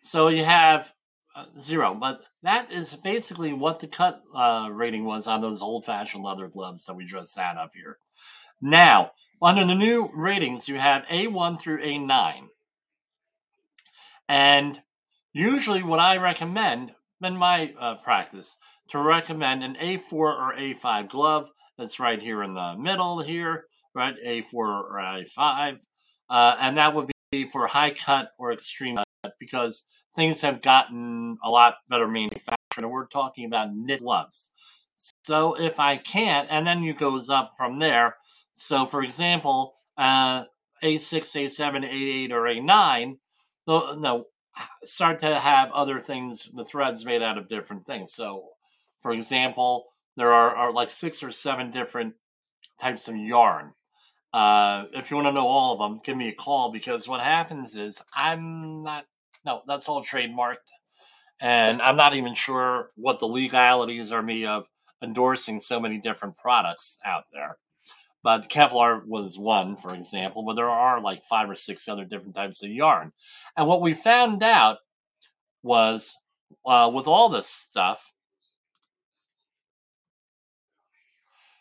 So 0.00 0.28
you 0.28 0.44
have 0.44 0.92
uh, 1.34 1.46
zero, 1.60 1.94
but 1.94 2.22
that 2.42 2.70
is 2.70 2.94
basically 2.96 3.52
what 3.52 3.78
the 3.78 3.86
cut 3.86 4.22
uh, 4.34 4.68
rating 4.70 5.04
was 5.04 5.26
on 5.26 5.40
those 5.40 5.62
old 5.62 5.84
fashioned 5.84 6.24
leather 6.24 6.48
gloves 6.48 6.84
that 6.86 6.94
we 6.94 7.04
just 7.04 7.36
had 7.36 7.56
up 7.56 7.72
here. 7.74 7.98
Now, 8.60 9.12
under 9.40 9.64
the 9.64 9.74
new 9.74 10.10
ratings, 10.14 10.68
you 10.68 10.78
have 10.78 11.04
A1 11.06 11.60
through 11.60 11.82
A9. 11.82 12.48
And 14.28 14.80
usually, 15.32 15.82
what 15.82 15.98
I 15.98 16.16
recommend 16.16 16.94
in 17.22 17.36
my 17.36 17.72
uh, 17.78 17.96
practice 17.96 18.56
to 18.88 18.98
recommend 18.98 19.62
an 19.62 19.76
A4 19.80 20.12
or 20.12 20.54
A5 20.56 21.08
glove 21.08 21.50
that's 21.78 22.00
right 22.00 22.20
here 22.20 22.42
in 22.42 22.54
the 22.54 22.76
middle 22.76 23.20
here 23.20 23.66
right? 23.94 24.16
A4 24.24 24.54
or 24.54 24.92
A5. 24.94 25.80
Uh, 26.28 26.56
and 26.60 26.76
that 26.76 26.94
would 26.94 27.10
be 27.30 27.44
for 27.44 27.66
high 27.66 27.90
cut 27.90 28.30
or 28.38 28.52
extreme 28.52 28.96
cut 28.96 29.34
because 29.38 29.84
things 30.14 30.40
have 30.42 30.62
gotten 30.62 31.38
a 31.44 31.50
lot 31.50 31.76
better 31.88 32.08
manufactured. 32.08 32.56
And 32.76 32.90
we're 32.90 33.06
talking 33.06 33.44
about 33.44 33.74
knit 33.74 34.00
gloves. 34.00 34.50
So 35.24 35.58
if 35.58 35.80
I 35.80 35.96
can't, 35.96 36.48
and 36.50 36.66
then 36.66 36.82
it 36.84 36.98
goes 36.98 37.28
up 37.28 37.50
from 37.56 37.78
there. 37.78 38.16
So 38.54 38.86
for 38.86 39.02
example, 39.02 39.74
uh, 39.98 40.44
A6, 40.82 41.44
A7, 41.44 41.88
A8, 41.88 42.30
or 42.30 42.42
A9, 42.42 43.16
no, 43.66 44.26
start 44.84 45.18
to 45.20 45.38
have 45.38 45.70
other 45.72 46.00
things, 46.00 46.48
the 46.54 46.64
threads 46.64 47.04
made 47.04 47.22
out 47.22 47.38
of 47.38 47.48
different 47.48 47.86
things. 47.86 48.12
So, 48.12 48.44
for 49.00 49.12
example, 49.12 49.86
there 50.16 50.32
are, 50.32 50.54
are 50.54 50.72
like 50.72 50.90
six 50.90 51.22
or 51.22 51.30
seven 51.30 51.70
different 51.70 52.14
types 52.80 53.08
of 53.08 53.16
yarn 53.16 53.72
uh, 54.32 54.84
if 54.92 55.10
you 55.10 55.16
want 55.16 55.28
to 55.28 55.32
know 55.32 55.46
all 55.46 55.74
of 55.74 55.78
them, 55.78 56.00
give 56.04 56.16
me 56.16 56.28
a 56.28 56.34
call 56.34 56.72
because 56.72 57.06
what 57.06 57.20
happens 57.20 57.76
is 57.76 58.00
I'm 58.14 58.82
not, 58.82 59.04
no, 59.44 59.62
that's 59.66 59.88
all 59.88 60.02
trademarked. 60.02 60.70
And 61.40 61.82
I'm 61.82 61.96
not 61.96 62.14
even 62.14 62.34
sure 62.34 62.90
what 62.94 63.18
the 63.18 63.26
legalities 63.26 64.12
are 64.12 64.22
me 64.22 64.46
of 64.46 64.68
endorsing 65.02 65.60
so 65.60 65.80
many 65.80 65.98
different 65.98 66.36
products 66.36 66.98
out 67.04 67.24
there. 67.32 67.58
But 68.22 68.48
Kevlar 68.48 69.04
was 69.04 69.38
one, 69.38 69.76
for 69.76 69.94
example, 69.94 70.44
but 70.44 70.54
there 70.54 70.70
are 70.70 71.00
like 71.00 71.24
five 71.24 71.50
or 71.50 71.56
six 71.56 71.88
other 71.88 72.04
different 72.04 72.36
types 72.36 72.62
of 72.62 72.70
yarn. 72.70 73.12
And 73.56 73.66
what 73.66 73.80
we 73.80 73.94
found 73.94 74.42
out 74.44 74.78
was 75.62 76.16
uh, 76.64 76.90
with 76.94 77.08
all 77.08 77.28
this 77.28 77.48
stuff, 77.48 78.12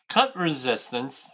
cut 0.08 0.36
resistance 0.36 1.32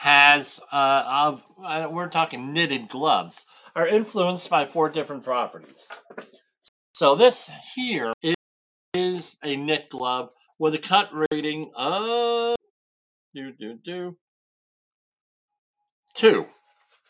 has 0.00 0.60
uh, 0.72 1.04
of 1.06 1.44
uh, 1.62 1.86
we're 1.90 2.08
talking 2.08 2.54
knitted 2.54 2.88
gloves 2.88 3.44
are 3.76 3.86
influenced 3.86 4.48
by 4.48 4.64
four 4.64 4.88
different 4.88 5.22
properties. 5.22 5.90
So 6.94 7.14
this 7.14 7.50
here 7.74 8.14
is 8.94 9.36
a 9.44 9.56
knit 9.56 9.90
glove 9.90 10.30
with 10.58 10.74
a 10.74 10.78
cut 10.78 11.10
rating 11.30 11.70
of 11.76 12.56
do, 13.34 13.52
do, 13.52 13.78
do. 13.84 14.16
Two. 16.14 16.46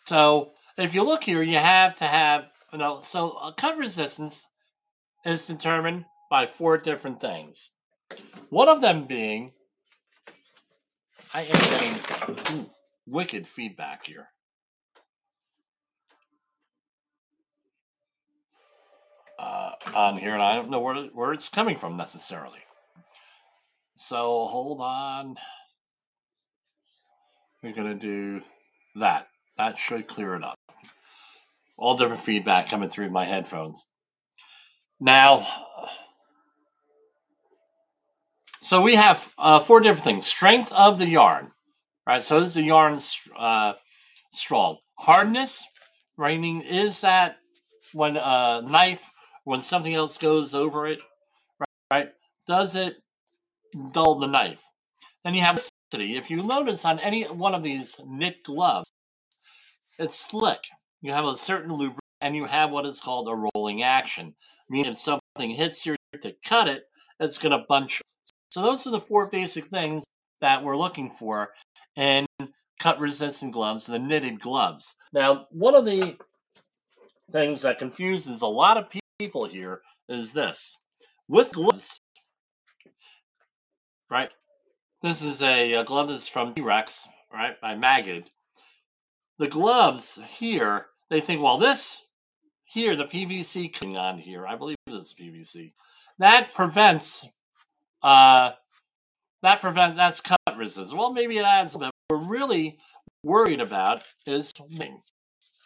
So 0.07 0.51
if 0.77 0.93
you 0.93 1.05
look 1.05 1.23
here, 1.23 1.43
you 1.43 1.59
have 1.59 1.97
to 1.99 2.07
have, 2.07 2.47
you 2.73 2.81
know, 2.81 2.99
so 2.99 3.39
a 3.39 3.55
cut 3.57 3.77
resistance 3.77 4.49
is 5.25 5.47
determined 5.47 6.07
by 6.29 6.49
four 6.49 6.77
different 6.77 7.21
things. 7.21 7.71
One 8.49 8.69
of 8.69 8.81
them 8.81 9.07
being, 9.07 9.53
I 11.33 11.43
am 11.43 11.53
getting 11.53 12.59
ooh, 12.59 12.71
wicked 13.11 13.47
feedback 13.47 14.07
here. 14.07 14.29
Uh, 19.39 19.73
on 19.95 20.19
here, 20.19 20.35
and 20.35 20.43
I 20.43 20.55
don't 20.55 20.71
know 20.71 20.81
where, 20.81 20.97
where 21.15 21.33
it's 21.33 21.49
coming 21.49 21.77
from 21.77 21.97
necessarily. 21.97 22.59
So 23.97 24.47
hold 24.47 24.81
on. 24.83 25.37
We're 27.63 27.73
to 27.73 27.95
do 27.95 28.41
that. 28.97 29.29
That 29.57 29.77
should 29.77 30.09
clear 30.09 30.35
it 30.35 30.45
up. 30.45 30.59
All 31.77 31.97
different 31.97 32.23
feedback 32.23 32.69
coming 32.69 32.89
through 32.89 33.11
my 33.11 33.25
headphones. 33.25 33.87
Now, 34.99 35.47
so 38.61 38.83
we 38.83 38.95
have 38.95 39.33
uh, 39.39 39.59
four 39.59 39.81
different 39.81 40.05
things. 40.05 40.27
Strength 40.27 40.73
of 40.73 40.99
the 40.99 41.07
yarn, 41.07 41.53
right? 42.07 42.23
So 42.23 42.41
this 42.41 42.51
is 42.51 42.55
the 42.55 42.63
yarn 42.63 42.99
uh, 43.37 43.75
strong? 44.33 44.79
Hardness, 44.99 45.65
Raining 46.17 46.61
is 46.61 47.01
that 47.01 47.37
when 47.95 48.19
a 48.19 48.63
knife, 48.63 49.11
when 49.45 49.63
something 49.63 49.95
else 49.95 50.19
goes 50.19 50.55
over 50.55 50.87
it, 50.87 51.01
right? 51.91 52.11
Does 52.47 52.77
it 52.77 52.97
dull 53.93 54.19
the 54.19 54.27
knife? 54.27 54.63
Then 55.25 55.35
you 55.35 55.41
have 55.41 55.61
if 55.93 56.31
you 56.31 56.43
notice 56.43 56.85
on 56.85 56.99
any 57.01 57.25
one 57.25 57.55
of 57.55 57.63
these 57.63 58.01
knit 58.07 58.45
gloves, 58.45 58.91
it's 59.99 60.19
slick. 60.19 60.61
You 61.01 61.13
have 61.13 61.25
a 61.25 61.37
certain 61.37 61.73
lubricant 61.73 62.01
and 62.21 62.37
you 62.37 62.45
have 62.45 62.71
what 62.71 62.87
is 62.87 63.01
called 63.01 63.29
a 63.29 63.49
rolling 63.55 63.83
action. 63.83 64.35
Meaning 64.69 64.93
if 64.93 64.99
something 64.99 65.51
hits 65.51 65.85
you 65.87 65.97
to 66.23 66.35
cut 66.45 66.69
it, 66.69 66.85
it's 67.19 67.39
going 67.39 67.59
to 67.59 67.65
bunch. 67.69 68.03
So 68.51 68.63
those 68.63 68.87
are 68.87 68.91
the 68.91 69.01
four 69.01 69.29
basic 69.29 69.67
things 69.67 70.05
that 70.41 70.63
we're 70.63 70.77
looking 70.77 71.11
for 71.11 71.51
in 71.97 72.27
cut 72.79 72.99
resistant 72.99 73.53
gloves, 73.53 73.87
the 73.87 73.99
knitted 73.99 74.41
gloves. 74.41 74.97
Now, 75.13 75.47
one 75.51 75.75
of 75.75 75.85
the 75.85 76.17
things 77.31 77.63
that 77.63 77.79
confuses 77.79 78.43
a 78.43 78.47
lot 78.47 78.77
of 78.77 78.93
people 79.19 79.45
here 79.45 79.83
is 80.09 80.33
this. 80.33 80.77
With 81.29 81.53
gloves, 81.53 82.01
right? 84.11 84.31
This 85.03 85.23
is 85.23 85.41
a, 85.41 85.75
a 85.75 85.85
glove 85.85 86.09
that's 86.09 86.29
from 86.29 86.55
T-Rex, 86.55 87.09
right, 87.33 87.61
by 87.61 87.75
Magid. 87.75 88.25
The 89.39 89.49
gloves 89.49 90.21
here, 90.29 90.87
they 91.09 91.21
think, 91.21 91.43
well, 91.43 91.57
this 91.57 92.07
here, 92.65 92.95
the 92.95 93.05
PVC 93.05 93.73
coming 93.73 93.97
on 93.97 94.19
here, 94.19 94.47
I 94.47 94.57
believe 94.57 94.77
it's 94.87 95.15
PVC, 95.15 95.73
that 96.19 96.53
prevents, 96.55 97.29
uh, 98.03 98.53
that 99.43 99.61
prevent 99.61 99.97
that's 99.97 100.21
cut 100.21 100.39
resistance. 100.57 100.95
Well, 100.95 101.13
maybe 101.13 101.39
it 101.39 101.45
adds, 101.45 101.77
but 101.77 101.91
we're 102.11 102.19
really 102.19 102.79
worried 103.23 103.61
about 103.61 104.03
is 104.27 104.53
wing, 104.79 105.01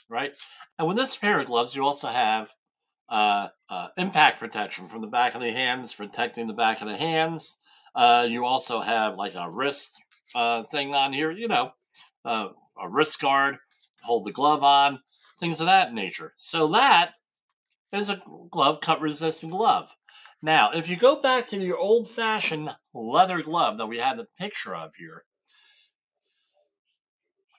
right? 0.08 0.32
And 0.78 0.88
with 0.88 0.96
this 0.96 1.16
pair 1.16 1.40
of 1.40 1.46
gloves, 1.46 1.74
you 1.74 1.84
also 1.84 2.08
have 2.08 2.50
uh, 3.08 3.48
uh, 3.68 3.88
impact 3.96 4.40
protection 4.40 4.88
from 4.88 5.00
the 5.00 5.06
back 5.06 5.34
of 5.34 5.40
the 5.40 5.52
hands, 5.52 5.94
protecting 5.94 6.46
the 6.46 6.54
back 6.54 6.80
of 6.80 6.88
the 6.88 6.96
hands. 6.96 7.58
Uh, 7.94 8.26
you 8.28 8.44
also 8.44 8.80
have 8.80 9.16
like 9.16 9.34
a 9.34 9.50
wrist 9.50 10.00
uh, 10.34 10.62
thing 10.64 10.94
on 10.94 11.12
here, 11.12 11.30
you 11.30 11.48
know, 11.48 11.70
uh, 12.24 12.48
a 12.80 12.88
wrist 12.88 13.20
guard, 13.20 13.56
hold 14.02 14.24
the 14.24 14.32
glove 14.32 14.62
on, 14.62 15.00
things 15.38 15.60
of 15.60 15.66
that 15.66 15.94
nature. 15.94 16.32
So 16.36 16.68
that 16.68 17.12
is 17.92 18.10
a 18.10 18.22
glove 18.50 18.80
cut 18.80 19.00
resistant 19.00 19.52
glove. 19.52 19.90
Now, 20.44 20.72
if 20.72 20.90
you 20.90 20.96
go 20.96 21.22
back 21.22 21.48
to 21.48 21.56
your 21.56 21.78
old 21.78 22.10
fashioned 22.10 22.68
leather 22.92 23.40
glove 23.40 23.78
that 23.78 23.86
we 23.86 23.96
had 23.96 24.18
the 24.18 24.26
picture 24.38 24.76
of 24.76 24.94
here, 24.96 25.24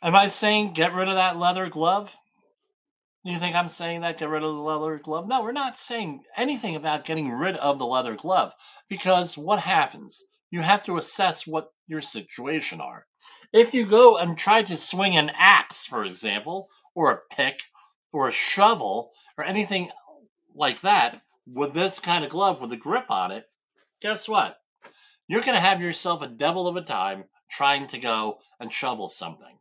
am 0.03 0.15
I 0.15 0.27
saying 0.27 0.73
get 0.73 0.93
rid 0.93 1.07
of 1.07 1.15
that 1.15 1.39
leather 1.39 1.67
glove? 1.67 2.15
Do 3.25 3.31
you 3.31 3.39
think 3.39 3.55
I'm 3.55 3.69
saying 3.69 4.01
that 4.01 4.19
get 4.19 4.29
rid 4.29 4.43
of 4.43 4.53
the 4.53 4.61
leather 4.61 4.99
glove? 4.99 5.27
No, 5.27 5.41
we're 5.41 5.51
not 5.51 5.79
saying 5.79 6.25
anything 6.37 6.75
about 6.75 7.05
getting 7.05 7.31
rid 7.31 7.55
of 7.55 7.79
the 7.79 7.87
leather 7.87 8.15
glove 8.15 8.53
because 8.87 9.35
what 9.35 9.61
happens? 9.61 10.23
You 10.51 10.61
have 10.61 10.83
to 10.83 10.97
assess 10.97 11.47
what 11.47 11.69
your 11.87 12.01
situation 12.01 12.79
are. 12.81 13.07
If 13.51 13.73
you 13.73 13.87
go 13.87 14.17
and 14.17 14.37
try 14.37 14.61
to 14.61 14.77
swing 14.77 15.17
an 15.17 15.31
axe, 15.35 15.87
for 15.87 16.03
example, 16.03 16.69
or 16.93 17.11
a 17.11 17.35
pick, 17.35 17.61
or 18.13 18.27
a 18.27 18.31
shovel, 18.31 19.09
or 19.39 19.43
anything 19.43 19.89
like 20.53 20.81
that 20.81 21.23
with 21.45 21.73
this 21.73 21.99
kind 21.99 22.23
of 22.23 22.31
glove 22.31 22.61
with 22.61 22.71
a 22.71 22.77
grip 22.77 23.09
on 23.09 23.31
it, 23.31 23.45
guess 24.01 24.27
what? 24.27 24.57
You're 25.27 25.41
going 25.41 25.55
to 25.55 25.61
have 25.61 25.81
yourself 25.81 26.21
a 26.21 26.27
devil 26.27 26.67
of 26.67 26.75
a 26.75 26.81
time 26.81 27.25
trying 27.49 27.87
to 27.87 27.97
go 27.97 28.39
and 28.59 28.71
shovel 28.71 29.07
something. 29.07 29.57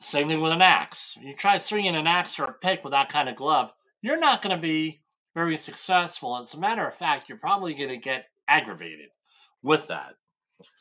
Same 0.00 0.28
thing 0.28 0.40
with 0.40 0.52
an 0.52 0.62
axe. 0.62 1.16
You 1.20 1.32
try 1.32 1.58
swinging 1.58 1.94
an 1.94 2.06
axe 2.06 2.38
or 2.40 2.44
a 2.44 2.52
pick 2.52 2.82
with 2.82 2.92
that 2.92 3.08
kind 3.08 3.28
of 3.28 3.36
glove, 3.36 3.72
you're 4.00 4.18
not 4.18 4.42
going 4.42 4.54
to 4.54 4.60
be 4.60 5.00
very 5.34 5.56
successful. 5.56 6.36
As 6.36 6.54
a 6.54 6.60
matter 6.60 6.86
of 6.86 6.94
fact, 6.94 7.28
you're 7.28 7.38
probably 7.38 7.74
going 7.74 7.88
to 7.88 7.96
get 7.96 8.26
aggravated 8.48 9.10
with 9.62 9.86
that. 9.88 10.14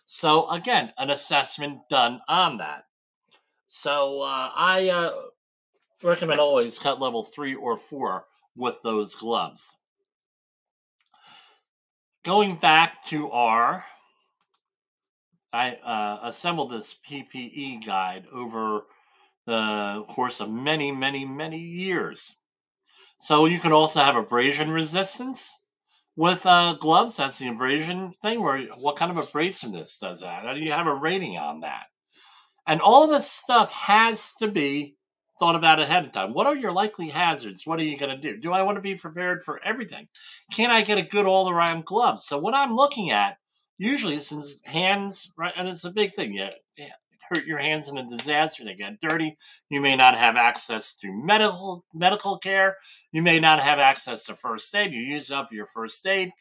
So, 0.05 0.49
again, 0.49 0.91
an 0.97 1.09
assessment 1.09 1.81
done 1.89 2.21
on 2.27 2.57
that. 2.57 2.85
So, 3.67 4.21
uh, 4.21 4.49
I 4.55 4.89
uh, 4.89 5.11
recommend 6.03 6.39
always 6.39 6.79
cut 6.79 6.99
level 6.99 7.23
three 7.23 7.53
or 7.53 7.77
four 7.77 8.25
with 8.55 8.81
those 8.81 9.15
gloves. 9.15 9.77
Going 12.23 12.55
back 12.55 13.03
to 13.05 13.31
our 13.31 13.85
I 15.53 15.71
uh, 15.83 16.19
assembled 16.23 16.71
this 16.71 16.93
PPE 16.93 17.85
guide 17.85 18.25
over 18.31 18.85
the 19.45 20.05
course 20.07 20.39
of 20.39 20.49
many, 20.49 20.91
many, 20.91 21.25
many 21.25 21.59
years. 21.59 22.35
So 23.19 23.45
you 23.45 23.59
can 23.59 23.73
also 23.73 23.99
have 23.99 24.15
abrasion 24.15 24.71
resistance 24.71 25.57
with 26.15 26.45
uh, 26.45 26.73
gloves. 26.73 27.17
That's 27.17 27.39
the 27.39 27.49
abrasion 27.49 28.13
thing. 28.21 28.41
Where 28.41 28.61
what 28.77 28.95
kind 28.95 29.11
of 29.11 29.17
abrasiveness 29.23 29.99
does 29.99 30.21
that? 30.21 30.53
Do 30.53 30.59
you 30.59 30.71
have 30.71 30.87
a 30.87 30.95
rating 30.95 31.37
on 31.37 31.61
that? 31.61 31.85
And 32.65 32.79
all 32.79 33.07
this 33.07 33.29
stuff 33.29 33.71
has 33.71 34.33
to 34.35 34.47
be 34.47 34.95
thought 35.41 35.55
about 35.55 35.79
ahead 35.79 36.05
of 36.05 36.11
time. 36.11 36.35
What 36.35 36.45
are 36.45 36.55
your 36.55 36.71
likely 36.71 37.09
hazards? 37.09 37.65
What 37.65 37.79
are 37.79 37.83
you 37.83 37.97
going 37.97 38.15
to 38.15 38.21
do? 38.21 38.37
Do 38.37 38.53
I 38.53 38.61
want 38.61 38.75
to 38.75 38.81
be 38.81 38.93
prepared 38.93 39.41
for 39.41 39.59
everything? 39.65 40.07
Can 40.53 40.69
I 40.69 40.83
get 40.83 40.99
a 40.99 41.01
good 41.01 41.25
all 41.25 41.49
around 41.49 41.85
glove? 41.85 42.19
So 42.19 42.37
what 42.37 42.53
I'm 42.53 42.75
looking 42.75 43.09
at 43.09 43.39
usually 43.79 44.19
since 44.19 44.59
hands 44.65 45.33
right 45.35 45.53
and 45.57 45.67
it's 45.67 45.83
a 45.83 45.89
big 45.89 46.13
thing 46.13 46.35
yeah, 46.35 46.51
yeah 46.77 46.91
hurt 47.27 47.47
your 47.47 47.57
hands 47.57 47.89
in 47.89 47.97
a 47.97 48.07
disaster, 48.07 48.63
they 48.63 48.75
get 48.75 49.01
dirty. 49.01 49.35
You 49.69 49.81
may 49.81 49.95
not 49.95 50.15
have 50.15 50.35
access 50.35 50.93
to 50.97 51.11
medical 51.11 51.85
medical 51.91 52.37
care. 52.37 52.77
You 53.11 53.23
may 53.23 53.39
not 53.39 53.59
have 53.59 53.79
access 53.79 54.25
to 54.25 54.35
first 54.35 54.75
aid. 54.75 54.93
You 54.93 55.01
use 55.01 55.31
up 55.31 55.51
your 55.51 55.65
first 55.65 56.05
aid, 56.05 56.33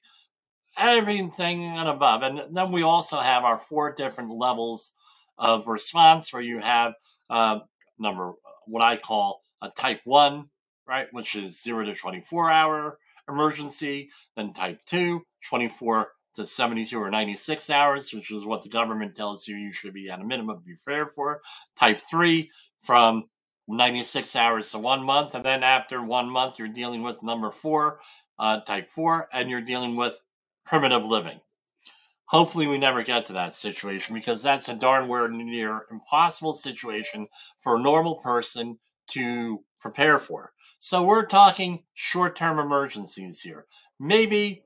everything 0.77 1.65
and 1.65 1.89
above. 1.89 2.23
And 2.23 2.55
then 2.55 2.71
we 2.71 2.83
also 2.83 3.19
have 3.19 3.45
our 3.45 3.57
four 3.57 3.95
different 3.95 4.31
levels 4.31 4.93
of 5.39 5.69
response, 5.69 6.35
where 6.35 6.43
you 6.43 6.59
have 6.59 6.93
uh, 7.31 7.61
number 7.99 8.35
what 8.67 8.85
I 8.85 8.97
call 8.97 9.43
a 9.63 9.71
type 9.71 10.01
one, 10.05 10.47
right, 10.89 11.09
which 11.13 11.37
is 11.37 11.63
zero 11.63 11.85
to 11.85 11.95
twenty 11.95 12.21
four 12.21 12.51
hour 12.51 12.99
emergency. 13.29 14.11
Then 14.37 14.53
type 14.53 14.81
two, 14.87 15.23
24 15.49 16.09
to 16.35 16.47
72 16.47 16.97
or 16.99 17.11
96 17.11 17.71
hours, 17.71 18.13
which 18.13 18.31
is 18.31 18.45
what 18.45 18.63
the 18.63 18.69
government 18.69 19.17
tells 19.17 19.49
you 19.49 19.57
you 19.57 19.73
should 19.73 19.93
be 19.93 20.09
at 20.11 20.21
a 20.21 20.25
minimum 20.25 20.63
prepared 20.63 21.11
for. 21.11 21.41
Type 21.77 21.99
3 21.99 22.51
from 22.81 23.25
96 23.69 24.37
hours 24.37 24.71
to 24.71 24.79
one 24.79 25.05
month. 25.05 25.35
And 25.35 25.45
then 25.45 25.63
after 25.63 26.03
one 26.03 26.31
month, 26.31 26.59
you're 26.59 26.69
dealing 26.69 27.03
with 27.03 27.23
number 27.23 27.51
4, 27.51 28.01
uh, 28.39 28.61
type 28.61 28.89
4, 28.89 29.29
and 29.33 29.51
you're 29.51 29.61
dealing 29.61 29.97
with 29.97 30.21
primitive 30.65 31.05
living. 31.05 31.41
Hopefully, 32.31 32.69
we 32.69 32.79
never 32.79 33.03
get 33.03 33.27
to 33.27 33.33
that 33.33 33.55
situation 33.55 34.15
because 34.15 34.41
that's 34.41 34.69
a 34.69 34.75
darn 34.75 35.37
near 35.37 35.83
impossible 35.91 36.53
situation 36.53 37.27
for 37.59 37.77
a 37.77 37.83
normal 37.83 38.15
person 38.17 38.79
to 39.09 39.65
prepare 39.81 40.17
for. 40.19 40.53
So, 40.79 41.03
we're 41.03 41.27
talking 41.27 41.83
short 41.95 42.37
term 42.37 42.61
emergencies 42.61 43.41
here. 43.41 43.67
Maybe 43.99 44.63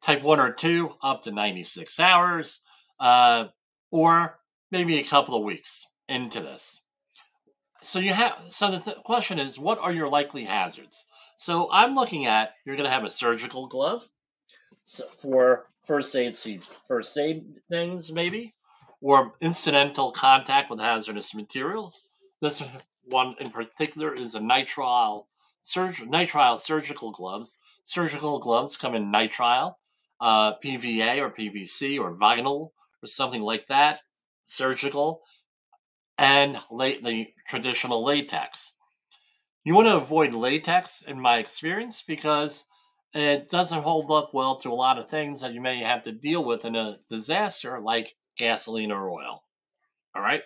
type 0.00 0.22
1 0.22 0.38
or 0.38 0.52
2 0.52 0.92
up 1.02 1.22
to 1.22 1.32
96 1.32 1.98
hours, 1.98 2.60
uh, 3.00 3.46
or 3.90 4.38
maybe 4.70 5.00
a 5.00 5.04
couple 5.04 5.34
of 5.34 5.42
weeks 5.42 5.86
into 6.08 6.40
this. 6.40 6.82
So 7.80 7.98
you 7.98 8.12
have 8.12 8.34
so 8.48 8.70
the 8.70 8.78
th- 8.78 8.96
question 9.04 9.38
is 9.38 9.58
what 9.58 9.78
are 9.78 9.92
your 9.92 10.08
likely 10.08 10.44
hazards? 10.44 11.06
So 11.36 11.68
I'm 11.72 11.94
looking 11.94 12.26
at 12.26 12.54
you're 12.64 12.76
going 12.76 12.88
to 12.88 12.92
have 12.92 13.04
a 13.04 13.10
surgical 13.10 13.66
glove 13.66 14.08
for 15.20 15.66
first 15.88 16.14
aid 16.14 16.36
first 16.86 17.16
aid 17.18 17.42
things 17.70 18.12
maybe 18.12 18.54
or 19.00 19.32
incidental 19.40 20.12
contact 20.12 20.70
with 20.70 20.78
hazardous 20.78 21.34
materials. 21.34 22.08
This 22.42 22.62
one 23.04 23.34
in 23.40 23.50
particular 23.50 24.12
is 24.12 24.34
a 24.34 24.40
nitrile, 24.40 25.24
surg- 25.62 25.94
nitrile 25.94 26.58
surgical 26.58 27.10
gloves. 27.10 27.58
Surgical 27.84 28.38
gloves 28.38 28.76
come 28.76 28.94
in 28.94 29.10
nitrile, 29.10 29.76
uh, 30.20 30.54
PVA 30.58 31.20
or 31.20 31.30
PVC 31.30 31.98
or 31.98 32.14
vinyl 32.14 32.72
or 33.02 33.06
something 33.06 33.40
like 33.40 33.66
that, 33.66 34.02
surgical, 34.44 35.22
and 36.18 36.58
la- 36.70 37.00
the 37.02 37.28
traditional 37.46 38.04
latex. 38.04 38.74
You 39.64 39.74
want 39.74 39.88
to 39.88 39.96
avoid 39.96 40.32
latex, 40.32 41.02
in 41.02 41.20
my 41.20 41.38
experience, 41.38 42.02
because 42.02 42.64
it 43.14 43.48
doesn't 43.50 43.82
hold 43.82 44.10
up 44.10 44.34
well 44.34 44.56
to 44.56 44.70
a 44.70 44.74
lot 44.74 44.98
of 44.98 45.08
things 45.08 45.40
that 45.40 45.52
you 45.52 45.60
may 45.60 45.82
have 45.82 46.02
to 46.04 46.12
deal 46.12 46.44
with 46.44 46.64
in 46.64 46.76
a 46.76 46.98
disaster, 47.08 47.80
like 47.80 48.14
gasoline 48.36 48.92
or 48.92 49.10
oil. 49.10 49.42
All 50.14 50.22
right? 50.22 50.42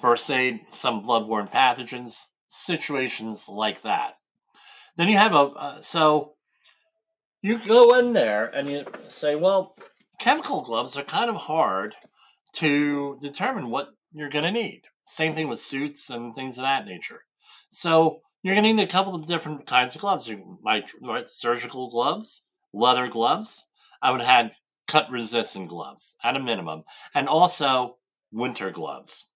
First 0.00 0.30
aid, 0.30 0.60
some 0.68 1.02
bloodborne 1.02 1.50
pathogens, 1.50 2.24
situations 2.48 3.46
like 3.48 3.82
that. 3.82 4.14
Then 4.96 5.08
you 5.08 5.18
have 5.18 5.34
a, 5.34 5.38
uh, 5.38 5.80
so 5.80 6.34
you 7.42 7.58
go 7.58 7.98
in 7.98 8.12
there 8.12 8.46
and 8.46 8.68
you 8.68 8.84
say, 9.08 9.36
well, 9.36 9.76
chemical 10.18 10.62
gloves 10.62 10.96
are 10.96 11.04
kind 11.04 11.30
of 11.30 11.36
hard 11.36 11.94
to 12.54 13.18
determine 13.20 13.70
what 13.70 13.90
you're 14.12 14.30
going 14.30 14.44
to 14.44 14.50
need. 14.50 14.82
Same 15.04 15.34
thing 15.34 15.48
with 15.48 15.60
suits 15.60 16.10
and 16.10 16.34
things 16.34 16.58
of 16.58 16.64
that 16.64 16.86
nature. 16.86 17.20
So 17.70 18.22
you're 18.46 18.54
going 18.54 18.62
to 18.62 18.72
need 18.74 18.82
a 18.84 18.86
couple 18.86 19.12
of 19.12 19.26
different 19.26 19.66
kinds 19.66 19.96
of 19.96 20.02
gloves. 20.02 20.28
You 20.28 20.60
might 20.62 20.92
right, 21.02 21.28
surgical 21.28 21.90
gloves, 21.90 22.44
leather 22.72 23.08
gloves. 23.08 23.64
I 24.00 24.12
would 24.12 24.20
have 24.20 24.52
cut 24.86 25.10
resistant 25.10 25.68
gloves 25.68 26.14
at 26.22 26.36
a 26.36 26.38
minimum, 26.38 26.84
and 27.12 27.28
also 27.28 27.96
winter 28.30 28.70
gloves. 28.70 29.28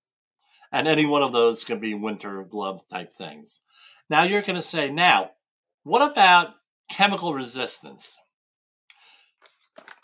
And 0.71 0.87
any 0.87 1.07
one 1.07 1.23
of 1.23 1.33
those 1.33 1.65
could 1.65 1.81
be 1.81 1.93
winter 1.93 2.45
glove 2.45 2.87
type 2.89 3.13
things. 3.13 3.63
Now 4.09 4.23
you're 4.23 4.43
going 4.43 4.55
to 4.55 4.63
say, 4.63 4.93
now, 4.93 5.33
what 5.83 6.09
about 6.09 6.55
chemical 6.89 7.35
resistance? 7.35 8.17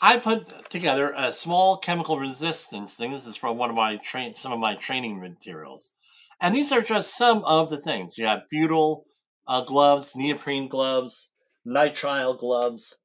I 0.03 0.19
put 0.19 0.69
together 0.69 1.15
a 1.17 1.31
small 1.31 1.79
chemical 1.79 2.19
resistance 2.19 2.97
thing. 2.97 3.13
This 3.13 3.25
is 3.25 3.37
from 3.37 3.57
one 3.57 3.71
of 3.71 3.77
my 3.77 4.01
some 4.33 4.53
of 4.53 4.59
my 4.59 4.75
training 4.75 5.21
materials, 5.21 5.93
and 6.41 6.55
these 6.55 6.73
are 6.73 6.81
just 6.81 7.17
some 7.17 7.43
of 7.45 7.71
the 7.71 7.79
things. 7.79 8.19
You 8.19 8.27
have 8.27 8.49
butyl 8.51 9.05
uh, 9.47 9.63
gloves, 9.63 10.15
neoprene 10.17 10.69
gloves, 10.69 11.31
nitrile 11.67 12.39
gloves, 12.39 12.97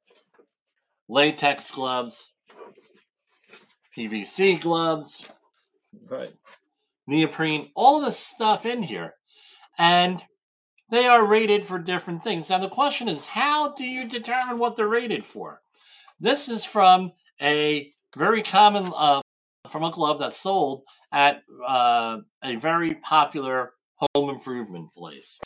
latex 1.08 1.72
gloves, 1.72 2.34
PVC 3.98 4.60
gloves, 4.60 5.28
right? 6.08 6.34
Neoprene, 7.08 7.70
all 7.76 8.02
the 8.02 8.12
stuff 8.12 8.66
in 8.66 8.84
here, 8.84 9.16
and 9.78 10.22
they 10.90 11.08
are 11.08 11.26
rated 11.26 11.66
for 11.66 11.80
different 11.80 12.24
things. 12.24 12.50
Now 12.50 12.60
the 12.60 12.70
question 12.70 13.08
is, 13.08 13.28
how 13.28 13.74
do 13.74 13.84
you 13.84 14.08
determine 14.08 14.60
what 14.60 14.76
they're 14.76 14.88
rated 14.88 15.26
for? 15.26 15.62
This 16.20 16.50
is 16.50 16.66
from 16.66 17.14
a 17.42 17.92
very 18.16 18.44
common 18.44 18.92
uh, 18.96 19.22
from 19.68 19.84
a 19.84 19.92
glove 19.92 20.20
that's 20.20 20.38
sold 20.38 20.84
at 21.12 21.44
uh, 21.66 22.18
a 22.44 22.56
very 22.56 22.96
popular 22.96 23.74
home 23.96 24.30
improvement 24.30 24.94
place. 24.94 25.40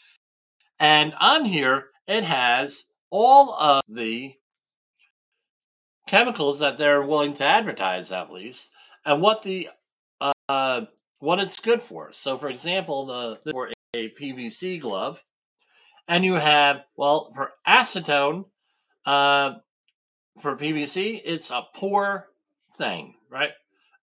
And 0.80 1.13
on 1.19 1.45
here, 1.45 1.88
it 2.08 2.23
has 2.23 2.86
all 3.10 3.54
of 3.54 3.82
the 3.88 4.34
chemicals 6.08 6.60
that 6.60 6.78
they're 6.78 7.01
willing 7.01 7.34
to 7.36 7.45
advertise, 7.45 8.12
at 8.12 8.32
least, 8.32 8.71
and 9.06 9.21
what 9.21 9.41
the 9.41 9.69
uh, 10.49 10.82
what 11.19 11.39
it's 11.39 11.60
good 11.60 11.82
for. 11.82 12.12
So, 12.12 12.38
for 12.38 12.49
example, 12.49 13.06
the 13.06 13.51
for 13.51 13.71
a 13.93 14.10
PVC 14.10 14.80
glove, 14.80 15.23
and 16.08 16.23
you 16.23 16.36
have 16.36 16.82
well 16.95 17.32
for 17.34 17.51
acetone. 17.67 18.45
Uh, 19.06 19.56
for 20.41 20.58
PVC, 20.58 21.21
it's 21.23 21.49
a 21.49 21.63
poor 21.73 22.28
thing, 22.75 23.15
right? 23.30 23.51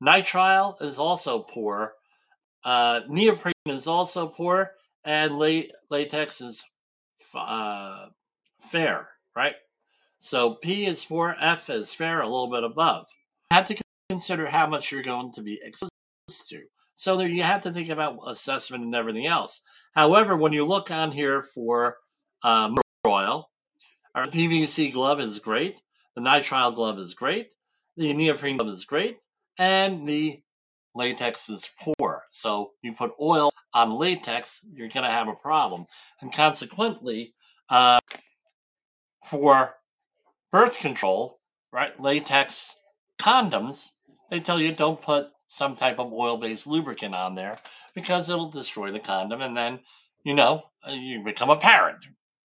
Nitrile 0.02 0.80
is 0.82 0.98
also 0.98 1.40
poor. 1.40 1.92
Uh, 2.64 3.00
neoprene 3.08 3.52
is 3.66 3.86
also 3.86 4.26
poor, 4.28 4.72
and 5.04 5.38
latex 5.90 6.40
is 6.40 6.64
uh, 7.34 8.06
fair, 8.60 9.08
right? 9.36 9.54
So 10.18 10.54
P 10.54 10.86
is 10.86 11.04
poor, 11.04 11.36
F 11.40 11.70
is 11.70 11.94
fair, 11.94 12.20
a 12.20 12.28
little 12.28 12.50
bit 12.50 12.64
above. 12.64 13.06
You 13.50 13.56
have 13.56 13.66
to 13.66 13.76
consider 14.08 14.46
how 14.46 14.66
much 14.66 14.90
you're 14.90 15.02
going 15.02 15.32
to 15.32 15.42
be 15.42 15.60
exposed 15.62 16.48
to. 16.48 16.62
So 16.94 17.16
there 17.16 17.28
you 17.28 17.42
have 17.42 17.62
to 17.62 17.72
think 17.72 17.88
about 17.88 18.18
assessment 18.26 18.84
and 18.84 18.94
everything 18.94 19.26
else. 19.26 19.62
However, 19.94 20.36
when 20.36 20.52
you 20.52 20.64
look 20.64 20.90
on 20.90 21.10
here 21.10 21.42
for 21.42 21.96
um, 22.44 22.76
oil, 23.06 23.50
our 24.14 24.26
PVC 24.26 24.92
glove 24.92 25.20
is 25.20 25.38
great. 25.38 25.76
The 26.14 26.20
nitrile 26.20 26.74
glove 26.74 26.98
is 26.98 27.14
great. 27.14 27.48
The 27.96 28.12
neoprene 28.12 28.58
glove 28.58 28.72
is 28.72 28.84
great. 28.84 29.18
And 29.58 30.08
the 30.08 30.42
latex 30.94 31.48
is 31.48 31.68
poor. 31.80 32.24
So 32.30 32.72
you 32.82 32.92
put 32.92 33.12
oil 33.20 33.50
on 33.74 33.98
latex, 33.98 34.60
you're 34.72 34.88
going 34.88 35.04
to 35.04 35.10
have 35.10 35.28
a 35.28 35.34
problem. 35.34 35.86
And 36.20 36.32
consequently, 36.32 37.34
uh, 37.68 38.00
for 39.24 39.74
birth 40.50 40.78
control, 40.78 41.40
right, 41.72 41.98
latex 41.98 42.76
condoms, 43.20 43.90
they 44.30 44.40
tell 44.40 44.60
you 44.60 44.72
don't 44.72 45.00
put 45.00 45.28
some 45.46 45.76
type 45.76 45.98
of 45.98 46.12
oil 46.12 46.36
based 46.36 46.66
lubricant 46.66 47.14
on 47.14 47.34
there 47.34 47.58
because 47.94 48.28
it'll 48.28 48.50
destroy 48.50 48.90
the 48.90 49.00
condom. 49.00 49.40
And 49.40 49.56
then, 49.56 49.80
you 50.24 50.34
know, 50.34 50.62
you 50.88 51.22
become 51.22 51.50
a 51.50 51.56
parent. 51.56 52.06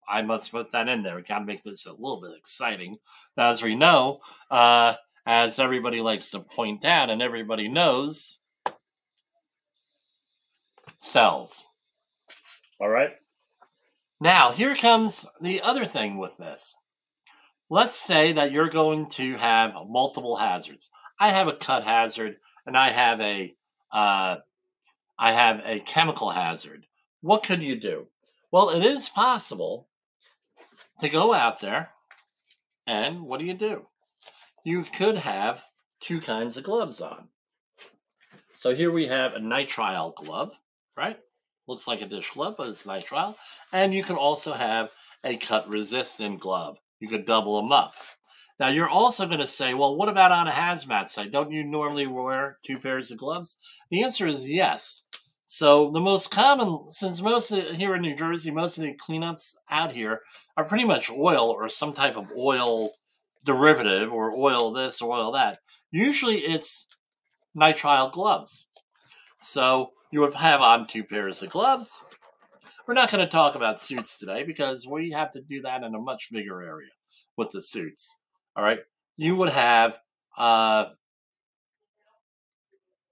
I 0.08 0.22
must 0.22 0.50
put 0.50 0.72
that 0.72 0.88
in 0.88 1.02
there. 1.02 1.16
We 1.16 1.22
gotta 1.22 1.44
make 1.44 1.62
this 1.62 1.86
a 1.86 1.92
little 1.92 2.20
bit 2.20 2.36
exciting. 2.36 2.98
As 3.36 3.62
we 3.62 3.76
know, 3.76 4.20
uh, 4.50 4.94
as 5.26 5.58
everybody 5.58 6.00
likes 6.00 6.30
to 6.30 6.40
point 6.40 6.84
out, 6.84 7.10
and 7.10 7.22
everybody 7.22 7.68
knows, 7.68 8.38
cells. 10.98 11.62
All 12.80 12.88
right. 12.88 13.10
Now, 14.20 14.52
here 14.52 14.74
comes 14.74 15.26
the 15.40 15.62
other 15.62 15.86
thing 15.86 16.18
with 16.18 16.36
this. 16.36 16.76
Let's 17.68 17.96
say 17.96 18.32
that 18.32 18.52
you're 18.52 18.68
going 18.68 19.08
to 19.10 19.36
have 19.36 19.74
multiple 19.88 20.36
hazards. 20.36 20.90
I 21.18 21.30
have 21.30 21.48
a 21.48 21.54
cut 21.54 21.84
hazard, 21.84 22.36
and 22.66 22.76
I 22.76 22.90
have 22.90 23.20
a 23.20 23.54
uh, 23.92 24.36
I 25.18 25.32
have 25.32 25.62
a 25.64 25.80
chemical 25.80 26.30
hazard. 26.30 26.86
What 27.20 27.42
could 27.42 27.62
you 27.62 27.78
do? 27.78 28.06
Well, 28.50 28.70
it 28.70 28.84
is 28.84 29.08
possible 29.08 29.88
to 31.00 31.08
go 31.08 31.32
out 31.32 31.60
there 31.60 31.90
and 32.86 33.22
what 33.22 33.38
do 33.38 33.46
you 33.46 33.54
do? 33.54 33.86
You 34.64 34.84
could 34.84 35.16
have 35.16 35.64
two 36.00 36.20
kinds 36.20 36.56
of 36.56 36.64
gloves 36.64 37.00
on. 37.00 37.28
So 38.54 38.74
here 38.74 38.90
we 38.90 39.06
have 39.06 39.34
a 39.34 39.38
nitrile 39.38 40.14
glove, 40.14 40.52
right? 40.96 41.18
Looks 41.66 41.86
like 41.86 42.02
a 42.02 42.06
dish 42.06 42.30
glove, 42.32 42.56
but 42.58 42.68
it's 42.68 42.86
nitrile. 42.86 43.36
And 43.72 43.94
you 43.94 44.02
can 44.02 44.16
also 44.16 44.52
have 44.52 44.90
a 45.24 45.36
cut 45.36 45.68
resistant 45.68 46.40
glove. 46.40 46.78
You 46.98 47.08
could 47.08 47.24
double 47.24 47.60
them 47.60 47.72
up. 47.72 47.94
Now 48.58 48.68
you're 48.68 48.88
also 48.88 49.26
going 49.26 49.40
to 49.40 49.46
say, 49.46 49.72
well, 49.72 49.96
what 49.96 50.10
about 50.10 50.32
on 50.32 50.46
a 50.46 50.52
hazmat 50.52 51.08
site? 51.08 51.32
Don't 51.32 51.50
you 51.50 51.64
normally 51.64 52.06
wear 52.06 52.58
two 52.62 52.78
pairs 52.78 53.10
of 53.10 53.16
gloves? 53.16 53.56
The 53.90 54.02
answer 54.02 54.26
is 54.26 54.46
yes. 54.46 55.04
So 55.46 55.90
the 55.90 56.00
most 56.00 56.30
common, 56.30 56.90
since 56.90 57.22
most 57.22 57.50
of, 57.50 57.74
here 57.74 57.94
in 57.94 58.02
New 58.02 58.14
Jersey, 58.14 58.50
most 58.50 58.76
of 58.76 58.84
the 58.84 58.94
cleanups 58.94 59.54
out 59.70 59.92
here 59.92 60.20
are 60.56 60.66
pretty 60.66 60.84
much 60.84 61.10
oil 61.10 61.48
or 61.48 61.68
some 61.70 61.94
type 61.94 62.16
of 62.18 62.30
oil 62.38 62.90
derivative 63.44 64.12
or 64.12 64.34
oil 64.36 64.72
this 64.72 65.00
or 65.00 65.16
oil 65.16 65.32
that. 65.32 65.58
Usually 65.90 66.38
it's 66.38 66.86
nitrile 67.56 68.12
gloves. 68.12 68.66
So 69.40 69.92
you 70.12 70.20
would 70.20 70.34
have 70.34 70.60
on 70.60 70.86
two 70.86 71.04
pairs 71.04 71.42
of 71.42 71.50
gloves. 71.50 72.02
We're 72.86 72.94
not 72.94 73.10
going 73.10 73.24
to 73.24 73.30
talk 73.30 73.54
about 73.54 73.80
suits 73.80 74.18
today 74.18 74.42
because 74.42 74.86
we 74.86 75.10
have 75.10 75.30
to 75.32 75.40
do 75.40 75.60
that 75.62 75.82
in 75.82 75.94
a 75.94 76.00
much 76.00 76.28
bigger 76.32 76.62
area 76.62 76.90
with 77.36 77.50
the 77.50 77.60
suits. 77.60 78.18
All 78.56 78.64
right. 78.64 78.80
You 79.16 79.36
would 79.36 79.50
have 79.50 79.98
uh, 80.36 80.86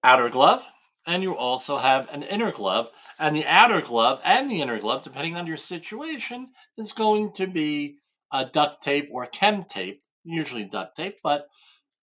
outer 0.02 0.28
glove 0.28 0.66
and 1.06 1.22
you 1.22 1.34
also 1.34 1.78
have 1.78 2.08
an 2.10 2.22
inner 2.22 2.52
glove. 2.52 2.90
And 3.18 3.34
the 3.34 3.46
outer 3.46 3.80
glove 3.80 4.20
and 4.24 4.48
the 4.48 4.60
inner 4.60 4.78
glove, 4.78 5.02
depending 5.02 5.36
on 5.36 5.46
your 5.46 5.56
situation, 5.56 6.48
is 6.76 6.92
going 6.92 7.32
to 7.32 7.46
be 7.46 7.96
a 8.30 8.44
duct 8.44 8.82
tape 8.82 9.08
or 9.10 9.24
chem 9.26 9.62
tape, 9.62 10.02
usually 10.28 10.64
duct 10.64 10.96
tape, 10.96 11.18
but 11.22 11.48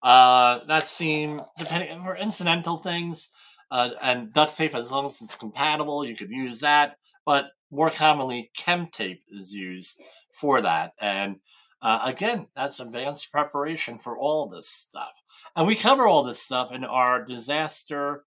uh, 0.03 0.59
seen 0.83 1.41
depending 1.57 2.03
for 2.03 2.15
incidental 2.15 2.77
things. 2.77 3.29
Uh, 3.71 3.89
and 4.01 4.31
duct 4.33 4.55
tape, 4.55 4.75
as 4.75 4.91
long 4.91 5.07
as 5.07 5.21
it's 5.21 5.35
compatible, 5.35 6.05
you 6.05 6.15
could 6.15 6.29
use 6.29 6.59
that. 6.59 6.97
But 7.25 7.45
more 7.71 7.89
commonly, 7.89 8.51
chem 8.55 8.87
tape 8.87 9.23
is 9.29 9.53
used 9.53 10.01
for 10.31 10.61
that. 10.61 10.93
And 10.99 11.37
Uh, 11.81 11.99
again, 12.03 12.47
that's 12.55 12.79
advanced 12.79 13.31
preparation 13.31 13.97
for 13.99 14.17
all 14.17 14.47
this 14.47 14.67
stuff. 14.67 15.21
And 15.55 15.67
we 15.67 15.75
cover 15.75 16.07
all 16.07 16.23
this 16.23 16.41
stuff 16.41 16.71
in 16.71 16.83
our 16.83 17.23
disaster 17.23 18.23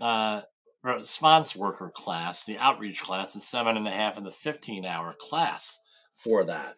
uh, 0.00 0.42
response 0.84 1.56
worker 1.56 1.90
class, 1.92 2.44
the 2.44 2.58
outreach 2.58 3.02
class, 3.02 3.34
the 3.34 3.40
seven 3.40 3.76
and 3.76 3.88
a 3.88 3.90
half 3.90 4.16
and 4.16 4.24
the 4.24 4.30
15 4.30 4.84
hour 4.84 5.16
class 5.18 5.80
for 6.16 6.44
that. 6.44 6.76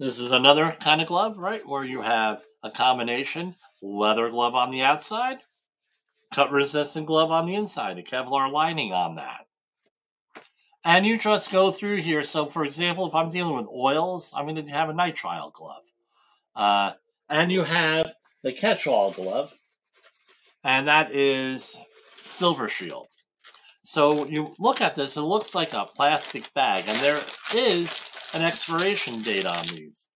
This 0.00 0.18
is 0.18 0.30
another 0.30 0.74
kind 0.80 1.02
of 1.02 1.08
glove, 1.08 1.36
right? 1.36 1.60
Where 1.68 1.84
you 1.84 2.00
have 2.00 2.42
a 2.62 2.70
combination 2.70 3.54
leather 3.82 4.30
glove 4.30 4.54
on 4.54 4.70
the 4.70 4.80
outside, 4.80 5.40
cut 6.32 6.50
resistant 6.50 7.06
glove 7.06 7.30
on 7.30 7.44
the 7.44 7.54
inside, 7.54 7.98
a 7.98 8.02
Kevlar 8.02 8.50
lining 8.50 8.94
on 8.94 9.16
that. 9.16 9.46
And 10.86 11.04
you 11.04 11.18
just 11.18 11.52
go 11.52 11.70
through 11.70 11.98
here. 11.98 12.24
So, 12.24 12.46
for 12.46 12.64
example, 12.64 13.06
if 13.06 13.14
I'm 13.14 13.28
dealing 13.28 13.54
with 13.54 13.68
oils, 13.68 14.32
I'm 14.34 14.46
going 14.46 14.64
to 14.64 14.72
have 14.72 14.88
a 14.88 14.94
nitrile 14.94 15.52
glove. 15.52 15.84
Uh, 16.56 16.92
and 17.28 17.52
you 17.52 17.64
have 17.64 18.10
the 18.42 18.52
catch 18.52 18.86
all 18.86 19.12
glove, 19.12 19.52
and 20.64 20.88
that 20.88 21.14
is 21.14 21.76
Silver 22.22 22.70
Shield. 22.70 23.06
So 23.82 24.26
you 24.26 24.54
look 24.58 24.80
at 24.80 24.94
this, 24.94 25.18
it 25.18 25.20
looks 25.20 25.54
like 25.54 25.74
a 25.74 25.84
plastic 25.94 26.54
bag, 26.54 26.84
and 26.86 26.96
there 27.00 27.20
is 27.54 28.09
an 28.34 28.42
expiration 28.42 29.20
date 29.22 29.46
on 29.46 29.64
these. 29.74 30.08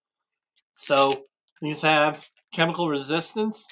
So 0.74 1.24
these 1.61 1.83
have 1.83 2.27
chemical 2.53 2.88
resistance, 2.88 3.66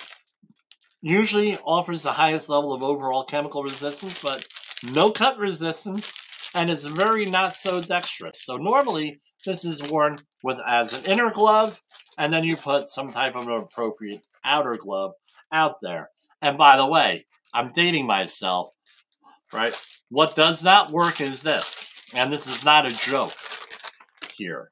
usually 1.01 1.59
offers 1.59 2.03
the 2.03 2.13
highest 2.13 2.49
level 2.49 2.73
of 2.73 2.83
overall 2.83 3.25
chemical 3.25 3.63
resistance, 3.63 4.21
but 4.21 4.47
no 4.93 5.11
cut 5.11 5.39
resistance, 5.39 6.15
and 6.55 6.71
it's 6.71 6.85
very 6.85 7.25
not 7.27 7.55
so 7.55 7.81
dexterous. 7.81 8.45
So 8.45 8.57
normally 8.57 9.21
this 9.45 9.65
is 9.65 9.91
worn 9.91 10.17
with 10.43 10.59
as 10.67 10.93
an 10.93 11.05
inner 11.11 11.31
glove, 11.31 11.81
and 12.19 12.33
then 12.33 12.45
you 12.45 12.57
put 12.57 12.89
some 12.89 13.11
type 13.13 13.37
of 13.37 13.47
an 13.47 13.53
appropriate 13.53 14.23
outer 14.45 14.77
glove 14.77 15.13
out 15.53 15.77
there. 15.81 16.11
And 16.41 16.59
by 16.59 16.77
the 16.77 16.87
way, 16.87 17.27
I'm 17.55 17.69
dating 17.69 18.07
myself, 18.07 18.71
right? 19.53 19.79
What 20.09 20.35
does 20.35 20.65
not 20.65 20.91
work 20.91 21.21
is 21.21 21.43
this, 21.43 21.87
and 22.15 22.33
this 22.33 22.47
is 22.47 22.65
not 22.65 22.87
a 22.87 22.91
joke 22.91 23.35
here. 24.43 24.71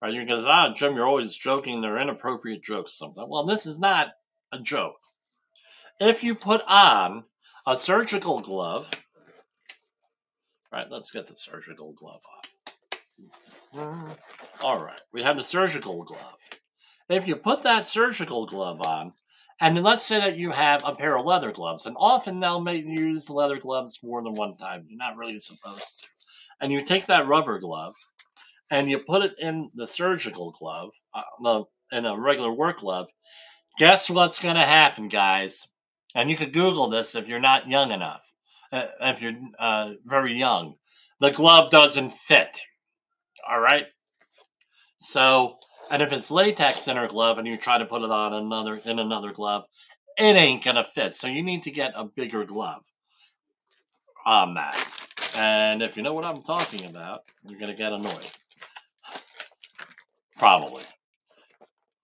Right? 0.00 0.12
You 0.12 0.26
go, 0.26 0.44
ah, 0.46 0.72
Jim, 0.74 0.94
you're 0.94 1.06
always 1.06 1.34
joking. 1.34 1.80
They're 1.80 1.98
inappropriate 1.98 2.62
jokes. 2.62 2.98
Something. 2.98 3.26
Well, 3.28 3.44
this 3.44 3.66
is 3.66 3.78
not 3.78 4.08
a 4.52 4.58
joke. 4.58 4.96
If 5.98 6.22
you 6.22 6.34
put 6.34 6.62
on 6.66 7.24
a 7.66 7.76
surgical 7.76 8.40
glove, 8.40 8.88
right? 10.72 10.90
Let's 10.90 11.10
get 11.10 11.26
the 11.26 11.36
surgical 11.36 11.92
glove 11.92 12.22
off. 12.36 12.52
All 14.62 14.82
right, 14.82 15.00
we 15.12 15.22
have 15.22 15.36
the 15.36 15.42
surgical 15.42 16.02
glove. 16.04 16.36
If 17.08 17.26
you 17.26 17.36
put 17.36 17.62
that 17.62 17.88
surgical 17.88 18.46
glove 18.46 18.80
on, 18.86 19.12
and 19.60 19.82
let's 19.82 20.04
say 20.04 20.20
that 20.20 20.36
you 20.36 20.50
have 20.50 20.82
a 20.84 20.94
pair 20.94 21.16
of 21.16 21.24
leather 21.24 21.50
gloves, 21.50 21.86
and 21.86 21.96
often 21.98 22.40
they'll 22.40 22.60
make 22.60 22.84
use 22.84 23.30
leather 23.30 23.58
gloves 23.58 23.98
more 24.02 24.22
than 24.22 24.34
one 24.34 24.54
time. 24.54 24.84
You're 24.86 24.98
not 24.98 25.16
really 25.16 25.38
supposed 25.38 26.00
to. 26.00 26.08
And 26.60 26.70
you 26.72 26.80
take 26.82 27.06
that 27.06 27.26
rubber 27.26 27.58
glove 27.58 27.94
and 28.70 28.90
you 28.90 28.98
put 28.98 29.22
it 29.22 29.38
in 29.38 29.70
the 29.74 29.86
surgical 29.86 30.50
glove, 30.52 30.90
uh, 31.14 31.22
the 31.42 31.64
in 31.92 32.04
a 32.04 32.18
regular 32.18 32.52
work 32.52 32.80
glove. 32.80 33.08
Guess 33.78 34.10
what's 34.10 34.40
going 34.40 34.56
to 34.56 34.62
happen, 34.62 35.08
guys? 35.08 35.68
And 36.14 36.30
you 36.30 36.36
could 36.36 36.52
Google 36.52 36.88
this 36.88 37.14
if 37.14 37.28
you're 37.28 37.38
not 37.38 37.70
young 37.70 37.92
enough. 37.92 38.32
Uh, 38.72 38.86
if 39.02 39.22
you're 39.22 39.34
uh, 39.58 39.92
very 40.04 40.34
young, 40.34 40.74
the 41.20 41.30
glove 41.30 41.70
doesn't 41.70 42.12
fit. 42.12 42.58
All 43.48 43.60
right. 43.60 43.86
So 44.98 45.58
and 45.90 46.02
if 46.02 46.12
it's 46.12 46.30
latex 46.30 46.88
in 46.88 46.96
inner 46.96 47.08
glove 47.08 47.38
and 47.38 47.46
you 47.46 47.56
try 47.56 47.78
to 47.78 47.84
put 47.84 48.02
it 48.02 48.10
on 48.10 48.32
another 48.32 48.80
in 48.84 48.98
another 48.98 49.32
glove, 49.32 49.64
it 50.18 50.22
ain't 50.22 50.64
gonna 50.64 50.84
fit. 50.84 51.14
So 51.14 51.28
you 51.28 51.42
need 51.42 51.62
to 51.64 51.70
get 51.70 51.92
a 51.94 52.04
bigger 52.04 52.44
glove 52.44 52.82
on 54.24 54.54
that. 54.54 54.76
And 55.36 55.82
if 55.82 55.96
you 55.96 56.02
know 56.02 56.14
what 56.14 56.24
I'm 56.24 56.40
talking 56.42 56.86
about, 56.86 57.22
you're 57.46 57.60
gonna 57.60 57.74
get 57.74 57.92
annoyed. 57.92 58.30
Probably. 60.38 60.82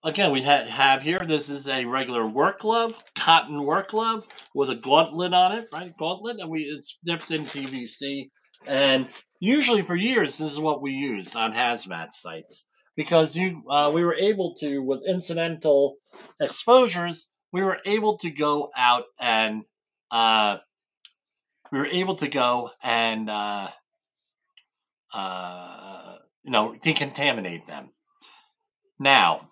Again, 0.03 0.31
we 0.31 0.41
ha- 0.41 0.65
have 0.65 1.01
here, 1.01 1.21
this 1.25 1.49
is 1.49 1.67
a 1.67 1.85
regular 1.85 2.27
work 2.27 2.59
glove, 2.59 3.01
cotton 3.15 3.63
work 3.63 3.91
glove 3.91 4.27
with 4.53 4.69
a 4.69 4.75
gauntlet 4.75 5.33
on 5.33 5.53
it, 5.53 5.69
right? 5.73 5.93
Gauntlet, 5.97 6.39
and 6.39 6.49
we 6.49 6.63
it's 6.63 6.99
dipped 7.05 7.31
in 7.31 7.43
PVC. 7.43 8.29
And 8.65 9.07
usually 9.39 9.81
for 9.81 9.95
years, 9.95 10.37
this 10.37 10.51
is 10.51 10.59
what 10.59 10.81
we 10.81 10.91
use 10.91 11.35
on 11.35 11.53
hazmat 11.53 12.11
sites 12.11 12.67
because 12.95 13.35
you 13.35 13.63
uh, 13.69 13.91
we 13.93 14.03
were 14.03 14.15
able 14.15 14.55
to 14.55 14.79
with 14.79 15.01
incidental 15.07 15.95
exposures 16.39 17.29
we 17.51 17.61
were 17.61 17.77
able 17.85 18.17
to 18.17 18.29
go 18.31 18.71
out 18.75 19.03
and 19.19 19.63
uh, 20.11 20.57
we 21.71 21.79
were 21.79 21.85
able 21.85 22.15
to 22.15 22.27
go 22.27 22.71
and 22.81 23.29
uh, 23.29 23.69
uh, 25.13 26.15
you 26.43 26.51
know 26.51 26.75
decontaminate 26.83 27.65
them 27.65 27.89
now 28.99 29.49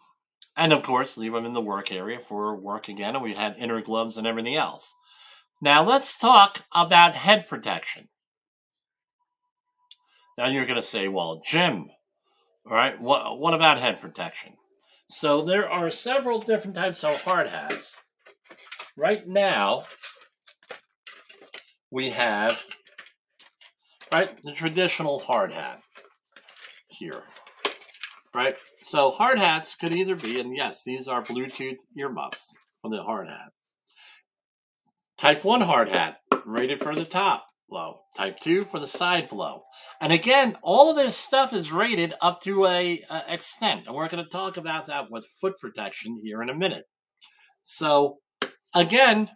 and 0.56 0.74
of 0.74 0.84
course 0.84 1.18
leave 1.18 1.34
them 1.34 1.46
in 1.46 1.54
the 1.54 1.62
work 1.62 1.92
area 1.92 2.20
for 2.20 2.56
work 2.56 2.88
again 2.88 3.16
and 3.16 3.24
we 3.24 3.34
had 3.34 3.56
inner 3.58 3.82
gloves 3.82 4.18
and 4.18 4.28
everything 4.28 4.56
else 4.56 4.94
now 5.62 5.84
let's 5.84 6.18
talk 6.18 6.64
about 6.74 7.16
head 7.16 7.48
protection 7.48 8.10
now 10.38 10.48
you're 10.48 10.66
going 10.66 10.76
to 10.76 10.82
say 10.82 11.08
well 11.08 11.42
jim 11.46 11.90
all 12.66 12.74
right. 12.74 13.00
What 13.02 13.40
what 13.40 13.54
about 13.54 13.80
head 13.80 14.00
protection? 14.00 14.54
So 15.10 15.42
there 15.42 15.70
are 15.70 15.90
several 15.90 16.40
different 16.40 16.76
types 16.76 17.04
of 17.04 17.22
hard 17.22 17.48
hats. 17.50 17.98
Right 18.96 19.28
now, 19.28 19.84
we 21.90 22.12
have 22.12 22.64
right 24.14 24.32
the 24.44 24.54
traditional 24.54 25.20
hard 25.20 25.52
hat 25.52 25.82
here. 26.88 27.24
Right. 28.34 28.56
So 28.80 29.12
hard 29.12 29.38
hats 29.38 29.76
could 29.76 29.94
either 29.94 30.16
be, 30.16 30.40
and 30.40 30.56
yes, 30.56 30.84
these 30.84 31.08
are 31.08 31.22
Bluetooth 31.22 31.80
earmuffs 31.98 32.54
for 32.82 32.90
the 32.90 33.04
hard 33.04 33.28
hat. 33.28 33.52
Type 35.18 35.44
one 35.44 35.62
hard 35.62 35.90
hat 35.90 36.18
rated 36.46 36.82
for 36.82 36.96
the 36.96 37.06
top 37.06 37.46
flow. 37.72 38.00
Type 38.16 38.38
2 38.38 38.64
for 38.64 38.80
the 38.80 38.88
side 38.88 39.30
flow. 39.30 39.64
And 40.02 40.12
again, 40.12 40.58
all 40.62 40.90
of 40.90 40.96
this 40.96 41.16
stuff 41.16 41.54
is 41.54 41.72
rated 41.72 42.14
up 42.22 42.42
to 42.42 42.66
a, 42.66 43.04
a 43.10 43.34
extent. 43.34 43.88
And 43.88 43.96
we're 43.96 44.10
going 44.10 44.24
to 44.24 44.30
talk 44.30 44.58
about 44.58 44.88
that 44.88 45.10
with 45.10 45.26
foot 45.40 45.60
protection 45.60 46.20
here 46.24 46.42
in 46.42 46.50
a 46.50 46.56
minute. 46.56 46.86
So 47.64 48.18
again, 48.74 49.30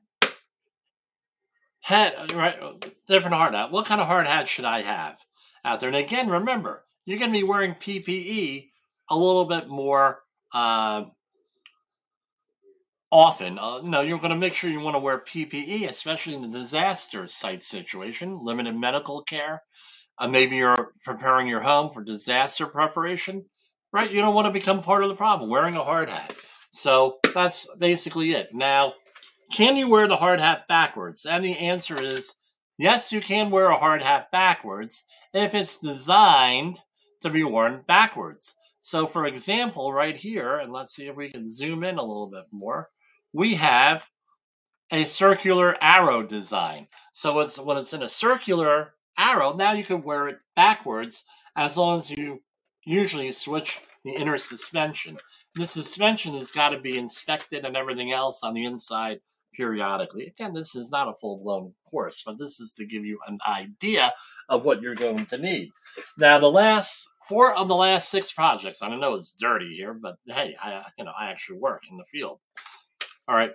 hat, 1.81 2.33
right, 2.33 2.57
different 3.07 3.35
hard 3.35 3.53
hat. 3.53 3.71
What 3.71 3.85
kind 3.85 4.01
of 4.01 4.07
hard 4.07 4.27
hat 4.27 4.47
should 4.47 4.65
I 4.65 4.81
have 4.81 5.17
out 5.63 5.79
there? 5.79 5.89
And 5.89 5.95
again, 5.95 6.27
remember, 6.27 6.83
you're 7.05 7.19
going 7.19 7.31
to 7.31 7.39
be 7.39 7.43
wearing 7.43 7.75
PPE 7.75 8.69
a 9.09 9.17
little 9.17 9.45
bit 9.45 9.67
more 9.67 10.19
uh, 10.53 11.05
often. 13.11 13.57
Uh, 13.57 13.81
no, 13.81 14.01
you're 14.01 14.19
going 14.19 14.31
to 14.31 14.35
make 14.35 14.53
sure 14.53 14.69
you 14.69 14.79
want 14.79 14.95
to 14.95 14.99
wear 14.99 15.19
PPE, 15.19 15.87
especially 15.87 16.35
in 16.35 16.41
the 16.41 16.59
disaster 16.59 17.27
site 17.27 17.63
situation, 17.63 18.43
limited 18.43 18.75
medical 18.75 19.23
care. 19.23 19.61
Uh, 20.17 20.27
maybe 20.27 20.57
you're 20.57 20.93
preparing 21.03 21.47
your 21.47 21.61
home 21.61 21.89
for 21.89 22.03
disaster 22.03 22.65
preparation, 22.65 23.45
right? 23.91 24.11
You 24.11 24.21
don't 24.21 24.35
want 24.35 24.47
to 24.47 24.51
become 24.51 24.81
part 24.81 25.03
of 25.03 25.09
the 25.09 25.15
problem 25.15 25.49
wearing 25.49 25.75
a 25.75 25.83
hard 25.83 26.09
hat. 26.09 26.33
So 26.71 27.17
that's 27.33 27.67
basically 27.77 28.31
it. 28.31 28.49
Now, 28.53 28.93
can 29.51 29.77
you 29.77 29.87
wear 29.87 30.07
the 30.07 30.17
hard 30.17 30.39
hat 30.39 30.67
backwards? 30.67 31.25
And 31.25 31.43
the 31.43 31.57
answer 31.57 32.01
is 32.01 32.33
yes, 32.77 33.11
you 33.11 33.21
can 33.21 33.49
wear 33.49 33.69
a 33.69 33.77
hard 33.77 34.01
hat 34.01 34.31
backwards 34.31 35.03
if 35.33 35.53
it's 35.53 35.79
designed 35.79 36.79
to 37.21 37.29
be 37.29 37.43
worn 37.43 37.83
backwards. 37.87 38.55
So, 38.85 39.07
for 39.07 39.25
example, 39.25 39.91
right 39.91 40.15
here, 40.15 40.59
and 40.59 40.71
let's 40.71 40.93
see 40.93 41.07
if 41.07 41.15
we 41.15 41.31
can 41.31 41.51
zoom 41.51 41.83
in 41.83 41.97
a 41.97 42.03
little 42.03 42.27
bit 42.27 42.45
more 42.51 42.89
we 43.33 43.55
have 43.55 44.07
a 44.91 45.03
circular 45.03 45.75
arrow 45.81 46.23
design. 46.23 46.87
So 47.11 47.39
it's 47.39 47.59
when 47.59 47.77
it's 47.77 47.93
in 47.93 48.03
a 48.03 48.07
circular 48.07 48.93
arrow, 49.17 49.53
now 49.53 49.73
you 49.73 49.83
can 49.83 50.03
wear 50.03 50.29
it 50.29 50.37
backwards 50.55 51.23
as 51.57 51.75
long 51.75 51.97
as 51.97 52.11
you 52.11 52.43
usually 52.85 53.31
switch 53.31 53.81
the 54.05 54.11
inner 54.11 54.37
suspension. 54.37 55.17
The 55.55 55.65
suspension 55.65 56.35
has 56.35 56.51
got 56.51 56.69
to 56.69 56.79
be 56.79 56.97
inspected 56.97 57.65
and 57.65 57.75
everything 57.75 58.13
else 58.13 58.41
on 58.41 58.53
the 58.53 58.63
inside 58.63 59.19
periodically. 59.53 60.27
Again, 60.27 60.53
this 60.53 60.75
is 60.75 60.91
not 60.91 61.09
a 61.09 61.15
full 61.15 61.43
blown 61.43 61.73
course, 61.89 62.23
but 62.25 62.37
this 62.37 62.61
is 62.61 62.73
to 62.75 62.85
give 62.85 63.03
you 63.03 63.19
an 63.27 63.39
idea 63.45 64.13
of 64.47 64.63
what 64.63 64.81
you're 64.81 64.95
going 64.95 65.25
to 65.25 65.37
need. 65.37 65.71
Now, 66.17 66.39
the 66.39 66.51
last 66.51 67.09
four 67.27 67.53
of 67.55 67.67
the 67.67 67.75
last 67.75 68.09
six 68.09 68.31
projects, 68.31 68.81
I 68.81 68.89
don't 68.89 68.99
know 68.99 69.15
it's 69.15 69.33
dirty 69.33 69.71
here, 69.73 69.93
but 69.93 70.17
hey, 70.27 70.55
I 70.61 70.83
you 70.97 71.05
know 71.05 71.13
I 71.17 71.29
actually 71.29 71.59
work 71.59 71.83
in 71.89 71.97
the 71.97 72.05
field. 72.05 72.39
All 73.27 73.35
right. 73.35 73.51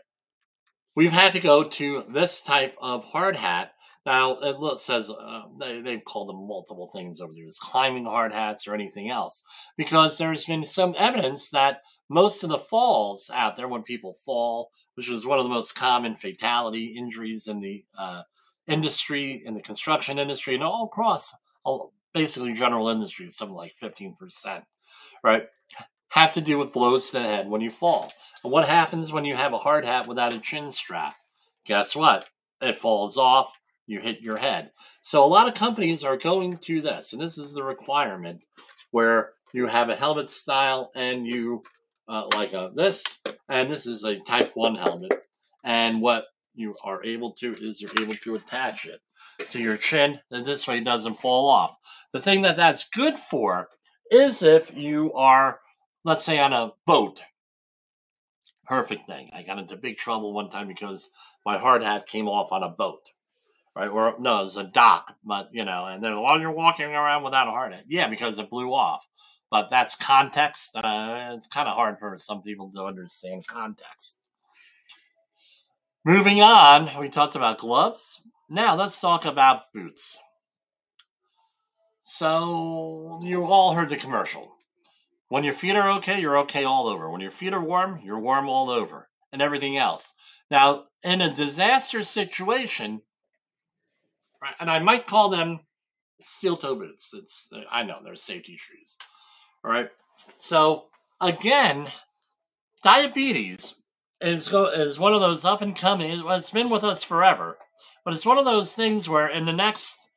We've 0.97 1.13
had 1.13 1.33
to 1.33 1.41
go 1.41 1.63
to 1.63 2.05
this 2.09 2.43
type 2.43 2.75
of 2.81 3.05
hard 3.05 3.37
hat 3.37 3.73
Now 4.07 4.39
it 4.41 4.79
says 4.79 5.11
uh, 5.11 5.43
they, 5.59 5.83
they've 5.83 6.05
called 6.05 6.29
them 6.29 6.49
multiple 6.49 6.89
things 6.89 7.21
over 7.21 7.33
the 7.33 7.41
years, 7.41 7.59
climbing 7.61 8.07
hard 8.07 8.33
hats 8.33 8.67
or 8.67 8.75
anything 8.75 9.11
else, 9.11 9.43
because 9.77 10.17
there's 10.17 10.47
been 10.47 10.65
some 10.65 10.95
evidence 10.99 11.51
that 11.51 11.83
most 12.09 12.43
of 12.43 12.49
the 12.51 12.59
falls 12.59 13.31
out 13.33 13.57
there, 13.57 13.69
when 13.69 13.83
people 13.83 14.15
fall, 14.25 14.71
which 14.95 15.11
is 15.11 15.27
one 15.27 15.39
of 15.39 15.45
the 15.45 15.51
most 15.51 15.75
common 15.75 16.17
fatality 16.17 16.95
injuries 16.99 17.47
in 17.47 17.61
the 17.61 17.85
uh, 17.99 18.23
industry, 18.67 19.43
in 19.45 19.55
the 19.55 19.61
construction 19.61 20.19
industry, 20.19 20.55
and 20.55 20.65
all 20.65 20.85
across 20.85 21.35
all, 21.63 21.93
basically 22.13 22.53
general 22.53 22.89
industries, 22.89 23.37
something 23.37 23.57
like 23.57 23.75
15%, 23.81 24.63
right? 25.23 25.47
Have 26.09 26.33
to 26.33 26.41
do 26.41 26.59
with 26.59 26.73
blows 26.73 27.07
to 27.07 27.19
the 27.19 27.23
head 27.23 27.49
when 27.49 27.61
you 27.61 27.71
fall. 27.71 28.13
And 28.43 28.53
what 28.53 28.69
happens 28.69 29.13
when 29.13 29.25
you 29.25 29.37
have 29.37 29.53
a 29.53 29.59
hard 29.59 29.85
hat 29.85 30.09
without 30.09 30.35
a 30.35 30.41
chin 30.41 30.71
strap? 30.71 31.15
Guess 31.65 31.95
what? 31.95 32.27
It 32.61 32.77
falls 32.77 33.17
off, 33.17 33.53
you 33.87 34.01
hit 34.01 34.21
your 34.21 34.37
head. 34.37 34.73
So 35.03 35.25
a 35.25 35.27
lot 35.27 35.49
of 35.49 35.55
companies 35.55 36.05
are 36.05 36.17
going 36.17 36.59
to 36.59 36.81
this, 36.81 37.13
and 37.13 37.23
this 37.23 37.39
is 37.39 37.53
the 37.53 37.63
requirement 37.63 38.41
where 38.91 39.33
you 39.53 39.67
have 39.67 39.89
a 39.89 39.97
helmet 39.97 40.31
style 40.31 40.91
and 40.95 41.27
you 41.27 41.63
uh, 42.09 42.27
like 42.35 42.53
a, 42.53 42.73
this, 42.75 43.05
and 43.49 43.71
this 43.71 43.87
is 43.87 44.05
a 44.05 44.19
Type 44.19 44.51
1 44.55 44.75
helmet. 44.75 45.13
And 45.63 46.03
what 46.03 46.25
you 46.61 46.77
are 46.85 47.03
able 47.05 47.33
to 47.33 47.55
is 47.55 47.81
you're 47.81 47.91
able 48.01 48.15
to 48.15 48.35
attach 48.37 48.85
it 48.85 49.01
to 49.51 49.59
your 49.59 49.77
chin, 49.77 50.21
and 50.31 50.45
this 50.45 50.69
way 50.69 50.79
it 50.79 50.85
doesn't 50.85 51.15
fall 51.15 51.49
off. 51.49 51.77
The 52.13 52.21
thing 52.21 52.43
that 52.43 52.57
that's 52.57 52.85
good 52.85 53.17
for 53.17 53.69
is 54.11 54.43
if 54.43 54.77
you 54.77 55.13
are, 55.15 55.61
let's 56.05 56.25
say, 56.25 56.39
on 56.39 56.53
a 56.53 56.73
boat. 56.87 57.23
Perfect 58.67 59.07
thing. 59.07 59.31
I 59.33 59.43
got 59.43 59.59
into 59.59 59.77
big 59.77 59.97
trouble 59.97 60.33
one 60.33 60.51
time 60.51 60.69
because 60.69 61.11
my 61.45 61.59
hard 61.59 61.83
hat 61.83 62.07
came 62.07 62.29
off 62.29 62.53
on 62.53 62.63
a 62.63 62.69
boat, 62.69 63.01
right? 63.75 63.89
Or 63.89 64.15
no, 64.21 64.41
it 64.41 64.45
was 64.45 64.57
a 64.57 64.65
dock, 64.65 65.17
but 65.25 65.49
you 65.53 65.65
know, 65.65 65.87
and 65.87 66.05
then 66.05 66.21
while 66.21 66.39
you're 66.39 66.53
walking 66.53 66.87
around 66.87 67.25
without 67.25 67.49
a 67.49 67.53
hard 67.53 67.73
hat, 67.73 67.85
yeah, 67.89 68.09
because 68.09 68.39
it 68.39 68.51
blew 68.51 68.73
off. 68.73 69.05
But 69.51 69.69
that's 69.69 69.97
context. 69.97 70.77
Uh, 70.77 71.33
it's 71.37 71.49
kind 71.49 71.69
of 71.69 71.75
hard 71.75 71.99
for 71.99 72.17
some 72.17 72.43
people 72.43 72.71
to 72.71 72.85
understand 72.85 73.49
context. 73.49 74.20
Moving 76.05 76.41
on, 76.41 76.99
we 76.99 77.11
talked 77.11 77.37
about 77.37 77.59
gloves. 77.59 78.23
Now 78.49 78.75
let's 78.75 78.99
talk 78.99 79.27
about 79.27 79.73
boots. 79.75 80.19
So 82.03 83.21
you 83.23 83.45
all 83.45 83.75
heard 83.75 83.91
the 83.91 83.97
commercial. 83.97 84.57
When 85.29 85.45
your 85.45 85.53
feet 85.53 85.77
are 85.77 85.91
okay, 85.99 86.19
you're 86.19 86.39
okay 86.39 86.65
all 86.65 86.89
over. 86.89 87.11
When 87.11 87.21
your 87.21 87.31
feet 87.31 87.53
are 87.53 87.63
warm, 87.63 88.01
you're 88.03 88.19
warm 88.19 88.49
all 88.49 88.71
over, 88.71 89.09
and 89.31 89.43
everything 89.43 89.77
else. 89.77 90.15
Now, 90.51 90.87
in 91.05 91.21
a 91.21 91.35
disaster 91.35 92.03
situation, 92.03 93.03
and 94.59 94.71
I 94.71 94.79
might 94.79 95.07
call 95.07 95.29
them 95.29 95.61
steel 96.25 96.57
toe 96.57 96.77
boots. 96.77 97.11
It's 97.13 97.49
I 97.71 97.83
know 97.83 97.99
they're 98.03 98.17
safety 98.17 98.57
shoes. 98.57 98.97
All 99.63 99.71
right. 99.71 99.91
So 100.39 100.87
again, 101.21 101.89
diabetes 102.83 103.75
is 104.21 104.49
go 104.49 104.67
is 104.67 104.99
one 104.99 105.15
of 105.15 105.21
those 105.21 105.45
up 105.45 105.63
and 105.63 105.77
coming. 105.77 106.23
It's 106.27 106.51
been 106.51 106.71
with 106.71 106.85
us 106.85 107.03
forever, 107.03 107.59
but 108.05 108.15
it's 108.15 108.27
one 108.27 108.39
of 108.39 108.45
those 108.45 108.75
things 108.75 109.09
where 109.09 109.29
in 109.29 109.47
the 109.47 109.53
next 109.53 110.09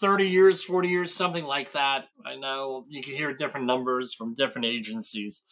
30 0.00 0.28
years, 0.28 0.64
40 0.64 0.88
years, 0.88 1.14
something 1.14 1.44
like 1.44 1.72
that. 1.72 2.06
I 2.26 2.36
know 2.36 2.86
you 2.88 3.02
can 3.02 3.14
hear 3.14 3.34
different 3.34 3.66
numbers 3.66 4.14
from 4.14 4.34
different 4.34 4.66
agencies. 4.66 5.42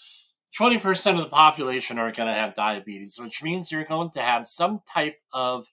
20% 0.58 1.12
of 1.14 1.18
the 1.18 1.26
population 1.26 1.98
are 1.98 2.10
going 2.10 2.26
to 2.26 2.34
have 2.34 2.56
diabetes, 2.56 3.16
which 3.20 3.42
means 3.42 3.70
you're 3.70 3.84
going 3.84 4.10
to 4.10 4.20
have 4.20 4.46
some 4.46 4.80
type 4.92 5.16
of 5.32 5.66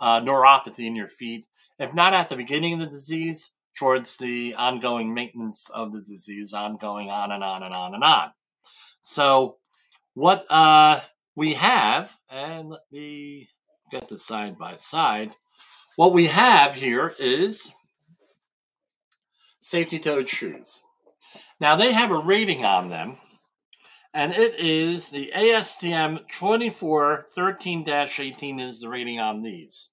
uh, 0.00 0.20
neuropathy 0.20 0.86
in 0.86 0.96
your 0.96 1.06
feet. 1.06 1.46
If 1.78 1.94
not 1.94 2.14
at 2.14 2.28
the 2.28 2.34
beginning 2.34 2.74
of 2.74 2.80
the 2.80 2.86
disease, 2.86 3.52
towards 3.76 4.16
the 4.16 4.54
ongoing 4.54 5.12
maintenance 5.12 5.68
of 5.70 5.92
the 5.92 6.00
disease, 6.00 6.54
ongoing 6.54 7.10
on 7.10 7.32
and 7.32 7.42
on 7.42 7.62
and 7.62 7.74
on 7.74 7.94
and 7.94 8.04
on. 8.04 8.30
So, 9.00 9.56
what 10.14 10.50
uh, 10.50 11.00
we 11.36 11.54
have, 11.54 12.16
and 12.30 12.70
let 12.70 12.80
me 12.90 13.48
get 13.90 14.08
the 14.08 14.18
side 14.18 14.58
by 14.58 14.76
side. 14.76 15.32
What 15.96 16.12
we 16.12 16.26
have 16.28 16.74
here 16.74 17.14
is 17.18 17.72
safety 19.58 19.98
toed 19.98 20.28
shoes. 20.28 20.82
Now 21.60 21.76
they 21.76 21.92
have 21.92 22.10
a 22.10 22.18
rating 22.18 22.64
on 22.64 22.88
them, 22.88 23.16
and 24.12 24.32
it 24.32 24.58
is 24.58 25.10
the 25.10 25.32
ASTM 25.34 26.28
2413 26.28 27.88
18 27.88 28.60
is 28.60 28.80
the 28.80 28.88
rating 28.88 29.18
on 29.18 29.42
these. 29.42 29.90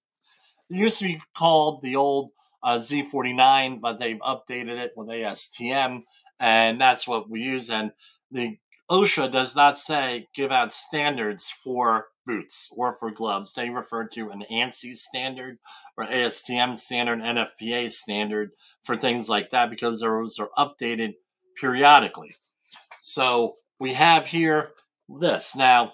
It 0.70 0.78
used 0.78 1.00
to 1.00 1.06
be 1.06 1.20
called 1.36 1.82
the 1.82 1.96
old 1.96 2.32
uh, 2.64 2.78
Z49, 2.78 3.82
but 3.82 3.98
they've 3.98 4.20
updated 4.20 4.78
it 4.78 4.94
with 4.96 5.08
ASTM, 5.08 6.04
and 6.40 6.80
that's 6.80 7.08
what 7.08 7.30
we 7.30 7.42
use. 7.42 7.70
And 7.70 7.92
the 8.32 8.58
OSHA 8.92 9.32
does 9.32 9.56
not 9.56 9.78
say 9.78 10.28
give 10.36 10.52
out 10.52 10.74
standards 10.74 11.50
for 11.50 12.08
boots 12.26 12.70
or 12.76 12.94
for 12.94 13.10
gloves. 13.10 13.54
They 13.54 13.70
refer 13.70 14.06
to 14.10 14.30
an 14.32 14.44
ANSI 14.52 14.96
standard 14.96 15.60
or 15.98 16.06
ASTM 16.06 16.76
standard, 16.76 17.22
NFPA 17.22 17.90
standard 17.90 18.52
for 18.84 18.98
things 18.98 19.30
like 19.30 19.50
that 19.52 19.70
because 19.70 20.02
those 20.02 20.38
are 20.40 20.50
updated 20.58 21.14
periodically. 21.60 22.36
So 23.00 23.56
we 23.80 23.94
have 23.94 24.28
here 24.28 24.72
this. 25.08 25.56
Now, 25.56 25.94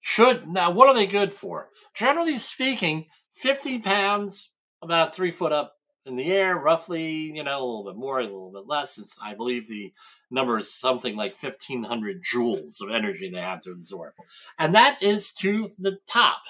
should 0.00 0.48
now 0.48 0.72
what 0.72 0.88
are 0.88 0.94
they 0.94 1.06
good 1.06 1.32
for? 1.32 1.68
Generally 1.94 2.38
speaking, 2.38 3.06
50 3.34 3.78
pounds, 3.78 4.50
about 4.82 5.14
three 5.14 5.30
foot 5.30 5.52
up 5.52 5.74
in 6.06 6.16
the 6.16 6.32
air, 6.32 6.56
roughly, 6.56 7.10
you 7.10 7.42
know, 7.42 7.58
a 7.58 7.64
little 7.64 7.84
bit 7.84 7.96
more, 7.96 8.20
a 8.20 8.24
little 8.24 8.52
bit 8.52 8.66
less. 8.66 8.98
It's, 8.98 9.18
I 9.22 9.34
believe 9.34 9.66
the 9.66 9.92
number 10.30 10.58
is 10.58 10.72
something 10.72 11.16
like 11.16 11.34
1500 11.40 12.22
joules 12.22 12.80
of 12.82 12.90
energy 12.90 13.30
they 13.30 13.40
have 13.40 13.60
to 13.62 13.70
absorb. 13.70 14.12
And 14.58 14.74
that 14.74 15.02
is 15.02 15.32
to 15.34 15.68
the 15.78 15.98
top. 16.06 16.42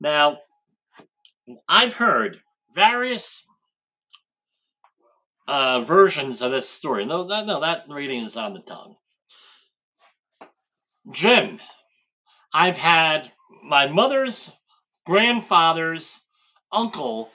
Now, 0.00 0.38
I've 1.68 1.94
heard 1.94 2.40
various 2.74 3.46
uh, 5.48 5.80
versions 5.80 6.42
of 6.42 6.50
this 6.50 6.68
story. 6.68 7.04
No, 7.04 7.24
that, 7.24 7.46
no, 7.46 7.60
that 7.60 7.84
reading 7.88 8.24
is 8.24 8.36
on 8.36 8.52
the 8.52 8.60
tongue. 8.60 8.96
Jim, 11.10 11.60
I've 12.52 12.78
had 12.78 13.32
my 13.62 13.86
mother's 13.86 14.52
grandfather's 15.06 16.22
uncle 16.72 17.30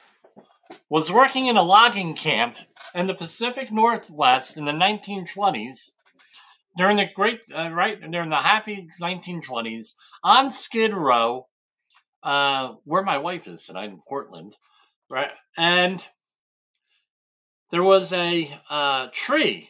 was 0.90 1.12
working 1.12 1.48
in 1.48 1.58
a 1.58 1.62
logging 1.62 2.16
camp 2.16 2.56
in 2.94 3.08
the 3.08 3.14
Pacific 3.14 3.72
Northwest 3.72 4.58
in 4.58 4.66
the 4.66 4.72
1920s 4.72 5.92
during 6.78 6.98
the 6.98 7.10
great 7.14 7.42
uh, 7.56 7.70
right 7.70 8.00
during 8.12 8.30
the 8.30 8.38
happy 8.38 8.88
1920s 9.02 9.96
on 10.24 10.52
Skid 10.52 10.94
Row, 10.94 11.48
uh, 12.24 12.74
where 12.86 13.04
my 13.04 13.18
wife 13.18 13.48
is 13.48 13.66
tonight 13.66 13.90
in 13.90 14.00
Portland, 14.08 14.56
right? 15.10 15.32
And 15.58 16.06
there 17.72 17.84
was 17.84 18.14
a 18.14 18.52
uh, 18.70 19.08
tree 19.12 19.70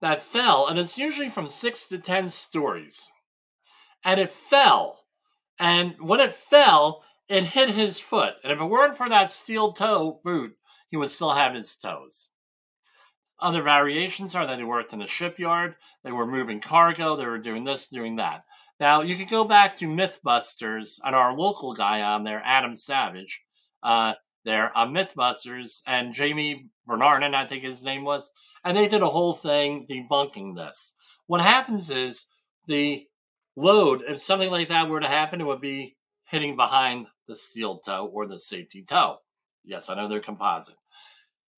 that 0.00 0.20
fell, 0.20 0.66
and 0.68 0.78
it's 0.78 0.98
usually 0.98 1.28
from 1.28 1.46
six 1.48 1.88
to 1.88 1.98
ten 1.98 2.28
stories, 2.28 3.10
and 4.04 4.20
it 4.20 4.30
fell, 4.30 5.04
and 5.58 5.94
when 6.00 6.20
it 6.20 6.32
fell, 6.32 7.04
it 7.32 7.44
hit 7.44 7.70
his 7.70 7.98
foot. 7.98 8.34
And 8.44 8.52
if 8.52 8.60
it 8.60 8.64
weren't 8.64 8.96
for 8.96 9.08
that 9.08 9.30
steel 9.30 9.72
toe 9.72 10.20
boot, 10.22 10.54
he 10.90 10.98
would 10.98 11.08
still 11.08 11.32
have 11.32 11.54
his 11.54 11.74
toes. 11.74 12.28
Other 13.40 13.62
variations 13.62 14.34
are 14.34 14.46
that 14.46 14.58
he 14.58 14.64
worked 14.64 14.92
in 14.92 14.98
the 14.98 15.06
shipyard, 15.06 15.74
they 16.04 16.12
were 16.12 16.26
moving 16.26 16.60
cargo, 16.60 17.16
they 17.16 17.24
were 17.24 17.38
doing 17.38 17.64
this, 17.64 17.88
doing 17.88 18.16
that. 18.16 18.44
Now, 18.78 19.00
you 19.00 19.16
could 19.16 19.30
go 19.30 19.44
back 19.44 19.74
to 19.76 19.86
Mythbusters 19.86 21.00
and 21.02 21.16
our 21.16 21.34
local 21.34 21.72
guy 21.72 22.02
on 22.02 22.24
there, 22.24 22.42
Adam 22.44 22.74
Savage, 22.74 23.42
uh, 23.82 24.14
there 24.44 24.76
on 24.76 24.92
Mythbusters, 24.92 25.80
and 25.86 26.12
Jamie 26.12 26.68
Bernardin, 26.86 27.34
I 27.34 27.46
think 27.46 27.62
his 27.62 27.82
name 27.82 28.04
was, 28.04 28.30
and 28.62 28.76
they 28.76 28.88
did 28.88 29.02
a 29.02 29.08
whole 29.08 29.32
thing 29.32 29.86
debunking 29.90 30.54
this. 30.54 30.92
What 31.26 31.40
happens 31.40 31.90
is 31.90 32.26
the 32.66 33.06
load, 33.56 34.02
if 34.06 34.18
something 34.18 34.50
like 34.50 34.68
that 34.68 34.88
were 34.88 35.00
to 35.00 35.08
happen, 35.08 35.40
it 35.40 35.46
would 35.46 35.60
be 35.60 35.96
hitting 36.32 36.56
behind 36.56 37.06
the 37.28 37.36
steel 37.36 37.78
toe 37.78 38.10
or 38.12 38.26
the 38.26 38.40
safety 38.40 38.82
toe. 38.82 39.18
Yes, 39.64 39.90
I 39.90 39.94
know 39.94 40.08
they're 40.08 40.18
composite. 40.18 40.76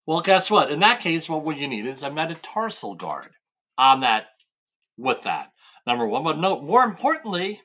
Well, 0.04 0.20
guess 0.20 0.50
what? 0.50 0.70
In 0.70 0.80
that 0.80 1.00
case, 1.00 1.28
what 1.28 1.44
would 1.44 1.56
you 1.56 1.68
need 1.68 1.86
is 1.86 2.02
a 2.02 2.10
metatarsal 2.10 2.96
guard 2.96 3.30
on 3.78 4.00
that 4.00 4.26
with 4.98 5.22
that. 5.22 5.52
Number 5.86 6.06
one, 6.06 6.24
but 6.24 6.38
no, 6.38 6.60
more 6.60 6.82
importantly, 6.82 7.60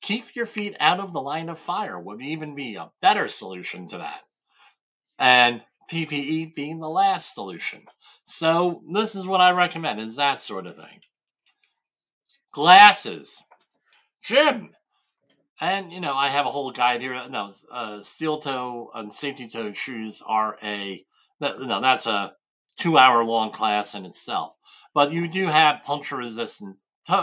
keep 0.00 0.34
your 0.34 0.46
feet 0.46 0.74
out 0.80 0.98
of 0.98 1.12
the 1.12 1.20
line 1.20 1.50
of 1.50 1.58
fire 1.58 2.00
would 2.00 2.22
even 2.22 2.54
be 2.54 2.74
a 2.74 2.90
better 3.02 3.28
solution 3.28 3.86
to 3.88 3.98
that. 3.98 4.22
And 5.18 5.60
PPE 5.92 6.54
being 6.54 6.80
the 6.80 6.88
last 6.88 7.34
solution. 7.34 7.82
So 8.24 8.82
this 8.92 9.14
is 9.14 9.26
what 9.26 9.42
I 9.42 9.50
recommend 9.50 10.00
is 10.00 10.16
that 10.16 10.40
sort 10.40 10.66
of 10.66 10.76
thing. 10.76 11.00
Glasses. 12.52 13.42
Jim, 14.22 14.70
and 15.60 15.92
you 15.92 16.00
know, 16.00 16.14
I 16.14 16.28
have 16.28 16.46
a 16.46 16.50
whole 16.50 16.70
guide 16.70 17.00
here. 17.00 17.20
No, 17.28 17.52
uh, 17.70 18.02
steel 18.02 18.38
toe 18.40 18.90
and 18.94 19.12
safety 19.12 19.48
toe 19.48 19.72
shoes 19.72 20.22
are 20.26 20.58
a 20.62 21.04
no, 21.40 21.80
that's 21.80 22.06
a 22.06 22.34
two 22.78 22.98
hour 22.98 23.24
long 23.24 23.50
class 23.50 23.94
in 23.94 24.04
itself. 24.04 24.54
But 24.94 25.12
you 25.12 25.28
do 25.28 25.46
have 25.46 25.82
puncture 25.84 26.16
resistant 26.16 26.76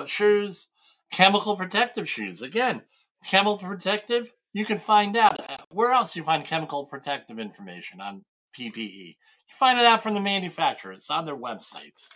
shoes, 0.06 0.70
chemical 1.12 1.56
protective 1.56 2.08
shoes. 2.10 2.42
Again, 2.42 2.82
chemical 3.26 3.58
protective. 3.58 4.32
You 4.54 4.66
can 4.66 4.78
find 4.78 5.18
out 5.18 5.40
uh, 5.50 5.58
where 5.72 5.92
else 5.92 6.16
you 6.16 6.24
find 6.24 6.46
chemical 6.46 6.86
protective 6.86 7.40
information 7.40 8.00
on 8.02 8.24
PPE. 8.58 9.08
You 9.08 9.56
find 9.58 9.80
it 9.80 9.86
out 9.86 10.04
from 10.04 10.14
the 10.14 10.20
manufacturer. 10.20 10.94
It's 10.94 11.10
on 11.10 11.26
their 11.26 11.36
websites. 11.36 12.10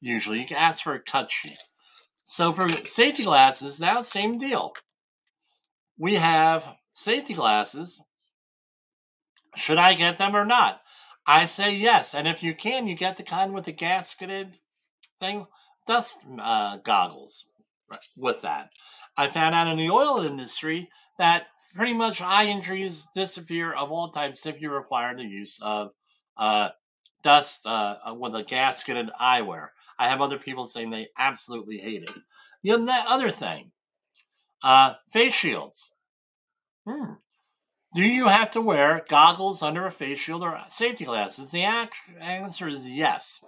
Usually, 0.00 0.40
you 0.40 0.46
can 0.46 0.56
ask 0.56 0.82
for 0.82 0.94
a 0.94 1.00
cut 1.00 1.30
sheet. 1.30 1.56
So 2.24 2.52
for 2.52 2.68
safety 2.84 3.22
glasses, 3.22 3.80
now 3.80 4.00
same 4.00 4.38
deal. 4.38 4.72
We 5.98 6.14
have 6.14 6.76
safety 6.92 7.34
glasses. 7.34 8.02
Should 9.54 9.78
I 9.78 9.94
get 9.94 10.18
them 10.18 10.34
or 10.34 10.44
not? 10.44 10.80
I 11.26 11.46
say 11.46 11.74
yes, 11.74 12.14
and 12.14 12.28
if 12.28 12.42
you 12.42 12.54
can, 12.54 12.86
you 12.86 12.94
get 12.94 13.16
the 13.16 13.22
kind 13.22 13.54
with 13.54 13.64
the 13.64 13.72
gasketed 13.72 14.58
thing, 15.18 15.46
dust 15.86 16.18
uh, 16.38 16.78
goggles 16.78 17.46
with 18.16 18.42
that. 18.42 18.72
I 19.16 19.28
found 19.28 19.54
out 19.54 19.68
in 19.68 19.78
the 19.78 19.90
oil 19.90 20.20
industry 20.20 20.90
that 21.18 21.46
pretty 21.74 21.94
much 21.94 22.20
eye 22.20 22.46
injuries 22.46 23.06
disappear 23.14 23.72
of 23.72 23.90
all 23.90 24.10
types 24.10 24.46
if 24.46 24.60
you 24.60 24.70
require 24.70 25.16
the 25.16 25.22
use 25.22 25.60
of 25.62 25.92
uh, 26.36 26.70
dust 27.22 27.66
uh, 27.66 27.96
uh 28.06 28.14
with 28.14 28.34
a 28.34 28.44
gasketed 28.44 29.10
eyewear. 29.20 29.68
I 29.98 30.08
have 30.08 30.20
other 30.20 30.38
people 30.38 30.66
saying 30.66 30.90
they 30.90 31.08
absolutely 31.16 31.78
hate 31.78 32.02
it. 32.02 32.10
The 32.62 32.92
other 33.06 33.30
thing, 33.30 33.70
uh, 34.64 34.94
face 35.08 35.34
shields. 35.34 35.92
Hmm. 36.88 37.14
Do 37.94 38.02
you 38.02 38.26
have 38.26 38.50
to 38.52 38.60
wear 38.60 39.04
goggles 39.08 39.62
under 39.62 39.86
a 39.86 39.90
face 39.90 40.18
shield 40.18 40.42
or 40.42 40.58
safety 40.68 41.04
glasses? 41.04 41.52
The 41.52 41.62
answer 42.20 42.66
is 42.66 42.88
yes. 42.88 43.44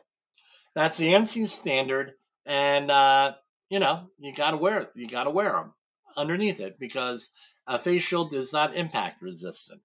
That's 0.74 0.98
the 0.98 1.14
ANSI 1.14 1.48
standard, 1.48 2.12
and 2.44 2.90
uh, 2.90 3.32
you 3.70 3.80
know 3.80 4.10
you 4.18 4.32
got 4.32 4.50
to 4.52 4.58
wear 4.58 4.82
it. 4.82 4.90
You 4.94 5.08
got 5.08 5.24
to 5.24 5.30
wear 5.30 5.52
them 5.52 5.72
underneath 6.16 6.60
it 6.60 6.78
because 6.78 7.30
a 7.66 7.78
face 7.78 8.02
shield 8.02 8.32
is 8.32 8.52
not 8.52 8.76
impact 8.76 9.22
resistant. 9.22 9.80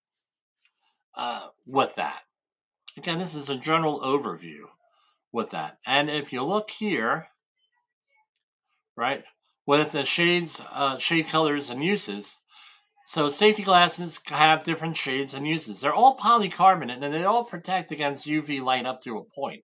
Uh, 1.16 1.48
with 1.66 1.96
that, 1.96 2.22
again, 2.98 3.20
this 3.20 3.36
is 3.36 3.50
a 3.50 3.56
general 3.56 4.02
overview 4.02 4.64
with 5.32 5.52
that. 5.52 5.78
And 5.86 6.10
if 6.10 6.32
you 6.32 6.44
look 6.44 6.72
here, 6.72 7.28
right, 8.96 9.24
with 9.66 9.92
the 9.92 10.06
shades, 10.06 10.62
uh, 10.72 10.98
shade 10.98 11.28
colors 11.28 11.70
and 11.70 11.84
uses, 11.84 12.38
so 13.12 13.28
safety 13.28 13.64
glasses 13.64 14.22
have 14.28 14.64
different 14.64 14.96
shades 14.96 15.34
and 15.34 15.46
uses. 15.46 15.82
They're 15.82 15.94
all 15.94 16.16
polycarbonate 16.16 17.04
and 17.04 17.14
they 17.14 17.26
all 17.26 17.44
protect 17.44 17.92
against 17.92 18.26
UV 18.26 18.62
light 18.62 18.86
up 18.86 19.02
to 19.02 19.18
a 19.18 19.24
point. 19.26 19.64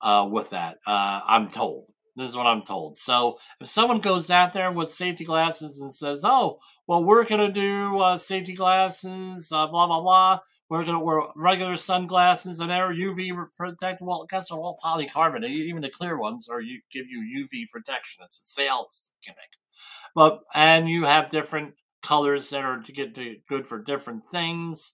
Uh, 0.00 0.26
with 0.30 0.50
that, 0.50 0.78
uh, 0.86 1.20
I'm 1.26 1.48
told. 1.48 1.86
This 2.16 2.30
is 2.30 2.36
what 2.36 2.46
I'm 2.46 2.62
told. 2.62 2.96
So 2.96 3.38
if 3.60 3.68
someone 3.68 4.00
goes 4.00 4.30
out 4.30 4.54
there 4.54 4.72
with 4.72 4.90
safety 4.90 5.24
glasses 5.24 5.80
and 5.80 5.94
says, 5.94 6.22
"Oh, 6.24 6.58
well, 6.86 7.04
we're 7.04 7.24
gonna 7.24 7.52
do 7.52 7.98
uh, 7.98 8.16
safety 8.16 8.54
glasses, 8.54 9.52
uh, 9.52 9.66
blah 9.66 9.86
blah 9.86 10.00
blah. 10.00 10.40
We're 10.70 10.84
gonna 10.84 10.98
wear 11.04 11.20
regular 11.36 11.76
sunglasses 11.76 12.58
and 12.58 12.70
they're 12.70 12.90
UV 12.92 13.32
protect." 13.56 14.00
Well, 14.00 14.26
guess 14.30 14.48
they're 14.48 14.58
all 14.58 14.78
polycarbonate. 14.82 15.50
Even 15.50 15.82
the 15.82 15.90
clear 15.90 16.18
ones 16.18 16.48
are 16.48 16.60
you 16.60 16.80
give 16.90 17.06
you 17.06 17.20
UV 17.20 17.66
protection. 17.70 18.24
It's 18.24 18.40
a 18.40 18.44
sales 18.44 19.12
gimmick. 19.22 19.58
But 20.14 20.40
and 20.54 20.88
you 20.88 21.04
have 21.04 21.28
different 21.28 21.74
colors 22.02 22.48
that 22.50 22.64
are 22.64 22.80
to 22.80 22.92
get 22.92 23.14
to, 23.16 23.36
good 23.46 23.66
for 23.66 23.78
different 23.78 24.30
things. 24.30 24.92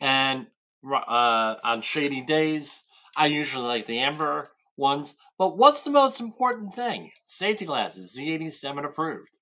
And 0.00 0.48
uh, 0.84 1.56
on 1.62 1.82
shady 1.82 2.20
days, 2.20 2.82
I 3.16 3.26
usually 3.26 3.66
like 3.66 3.86
the 3.86 3.98
amber 3.98 4.48
ones. 4.78 5.14
But 5.36 5.58
what's 5.58 5.84
the 5.84 5.90
most 5.90 6.20
important 6.20 6.72
thing? 6.72 7.10
Safety 7.26 7.64
glasses, 7.64 8.16
Z87 8.16 8.84
approved. 8.84 9.36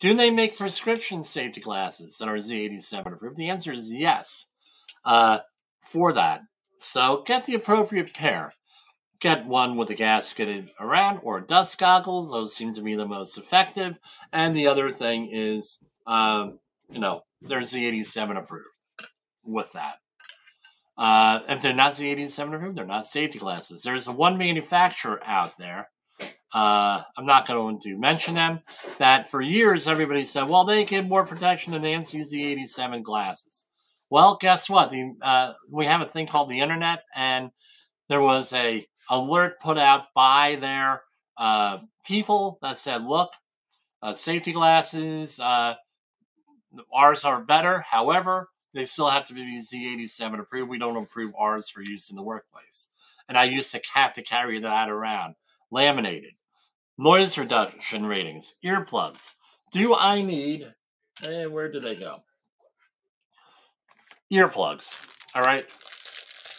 Do 0.00 0.14
they 0.14 0.30
make 0.30 0.58
prescription 0.58 1.22
safety 1.24 1.60
glasses 1.60 2.18
that 2.18 2.28
are 2.28 2.36
Z87 2.36 3.12
approved? 3.12 3.36
The 3.36 3.50
answer 3.50 3.72
is 3.72 3.92
yes 3.92 4.48
uh, 5.04 5.40
for 5.84 6.12
that. 6.12 6.42
So 6.78 7.22
get 7.26 7.44
the 7.44 7.54
appropriate 7.54 8.14
pair. 8.14 8.52
Get 9.20 9.46
one 9.46 9.76
with 9.76 9.90
a 9.90 9.94
gasketed 9.94 10.68
around 10.80 11.20
or 11.22 11.40
dust 11.40 11.78
goggles. 11.78 12.30
Those 12.30 12.54
seem 12.54 12.74
to 12.74 12.82
be 12.82 12.94
the 12.94 13.06
most 13.06 13.38
effective. 13.38 13.98
And 14.32 14.54
the 14.54 14.66
other 14.66 14.90
thing 14.90 15.30
is 15.30 15.78
um, 16.06 16.58
you 16.88 17.00
know, 17.00 17.22
there's 17.40 17.72
Z87 17.72 18.38
approved 18.38 18.68
with 19.44 19.72
that. 19.72 19.96
Uh, 20.96 21.40
if 21.48 21.60
they're 21.60 21.74
not 21.74 21.96
the 21.96 22.08
87 22.08 22.54
approved, 22.54 22.78
they're 22.78 22.86
not 22.86 23.06
safety 23.06 23.38
glasses. 23.38 23.82
There's 23.82 24.08
one 24.08 24.38
manufacturer 24.38 25.20
out 25.24 25.56
there. 25.58 25.88
Uh, 26.54 27.02
I'm 27.16 27.26
not 27.26 27.48
going 27.48 27.80
to 27.80 27.98
mention 27.98 28.34
them. 28.34 28.60
That 28.98 29.28
for 29.28 29.40
years 29.40 29.88
everybody 29.88 30.22
said, 30.22 30.48
well, 30.48 30.64
they 30.64 30.84
give 30.84 31.06
more 31.06 31.26
protection 31.26 31.72
than 31.72 31.82
the 31.82 31.88
ANSI 31.88 32.20
Z87 32.20 33.02
glasses. 33.02 33.66
Well, 34.08 34.38
guess 34.40 34.70
what? 34.70 34.90
The, 34.90 35.14
uh, 35.20 35.54
we 35.70 35.86
have 35.86 36.00
a 36.00 36.06
thing 36.06 36.28
called 36.28 36.48
the 36.48 36.60
internet, 36.60 37.00
and 37.16 37.50
there 38.08 38.20
was 38.20 38.52
a 38.52 38.86
alert 39.10 39.58
put 39.60 39.78
out 39.78 40.04
by 40.14 40.56
their 40.60 41.02
uh, 41.36 41.78
people 42.06 42.58
that 42.62 42.76
said, 42.76 43.04
look, 43.04 43.30
uh, 44.00 44.12
safety 44.12 44.52
glasses, 44.52 45.40
uh, 45.40 45.74
Ours 46.92 47.24
are 47.24 47.40
better. 47.40 47.84
However, 47.88 48.48
they 48.74 48.84
still 48.84 49.08
have 49.08 49.26
to 49.28 49.34
be 49.34 49.60
Z87 49.60 50.40
approved. 50.40 50.68
We 50.68 50.78
don't 50.78 50.96
approve 50.96 51.32
ours 51.38 51.68
for 51.68 51.80
use 51.80 52.10
in 52.10 52.16
the 52.16 52.22
workplace. 52.22 52.88
And 53.28 53.38
I 53.38 53.44
used 53.44 53.70
to 53.70 53.80
have 53.94 54.12
to 54.14 54.22
carry 54.22 54.60
that 54.60 54.90
around. 54.90 55.36
Laminated. 55.70 56.32
Noise 56.98 57.38
reduction 57.38 58.04
ratings. 58.04 58.54
Earplugs. 58.64 59.34
Do 59.72 59.94
I 59.94 60.22
need. 60.22 60.74
Eh, 61.24 61.46
where 61.46 61.70
do 61.70 61.80
they 61.80 61.94
go? 61.94 62.22
Earplugs. 64.32 65.08
All 65.34 65.42
right. 65.42 65.66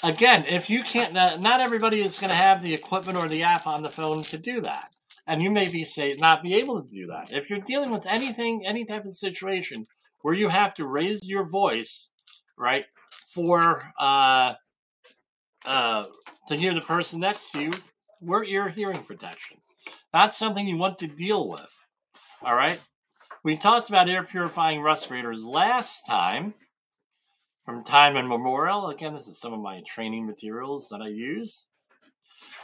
Again, 0.03 0.45
if 0.47 0.69
you 0.69 0.83
can't, 0.83 1.13
not 1.13 1.61
everybody 1.61 2.01
is 2.01 2.19
going 2.19 2.29
to 2.29 2.35
have 2.35 2.61
the 2.61 2.73
equipment 2.73 3.17
or 3.17 3.27
the 3.27 3.43
app 3.43 3.67
on 3.67 3.83
the 3.83 3.89
phone 3.89 4.23
to 4.23 4.37
do 4.37 4.61
that. 4.61 4.95
And 5.27 5.41
you 5.41 5.49
may 5.49 5.67
be 5.67 5.83
say 5.83 6.15
not 6.19 6.43
be 6.43 6.53
able 6.55 6.81
to 6.81 6.87
do 6.87 7.07
that. 7.07 7.33
If 7.33 7.49
you're 7.49 7.59
dealing 7.59 7.89
with 7.89 8.05
anything, 8.05 8.65
any 8.65 8.85
type 8.85 9.05
of 9.05 9.13
situation 9.13 9.87
where 10.25 10.33
you 10.33 10.49
have 10.49 10.73
to 10.73 10.87
raise 10.87 11.29
your 11.29 11.43
voice, 11.43 12.09
right, 12.57 12.85
for 13.27 13.93
uh, 13.99 14.55
uh, 15.67 16.05
to 16.47 16.55
hear 16.55 16.73
the 16.73 16.81
person 16.81 17.19
next 17.19 17.51
to 17.51 17.61
you, 17.61 17.71
wear 18.21 18.43
ear 18.43 18.67
hearing 18.67 19.03
protection. 19.03 19.57
That's 20.11 20.35
something 20.35 20.67
you 20.67 20.77
want 20.77 20.97
to 20.97 21.07
deal 21.07 21.47
with. 21.47 21.79
All 22.41 22.55
right. 22.55 22.79
We 23.43 23.55
talked 23.55 23.89
about 23.89 24.09
air 24.09 24.23
purifying 24.23 24.81
respirators 24.81 25.45
last 25.45 26.07
time 26.07 26.55
from 27.63 27.83
time 27.83 28.17
immemorial. 28.17 28.87
Again, 28.87 29.13
this 29.13 29.27
is 29.27 29.39
some 29.39 29.53
of 29.53 29.59
my 29.59 29.83
training 29.85 30.25
materials 30.25 30.89
that 30.89 31.03
I 31.03 31.09
use. 31.09 31.67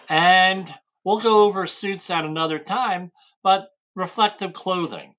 And 0.10 0.74
we'll 1.04 1.20
go 1.20 1.44
over 1.44 1.68
suits 1.68 2.10
at 2.10 2.26
another 2.26 2.58
time, 2.58 3.12
but 3.44 3.68
reflective 3.96 4.54
clothing. 4.54 5.14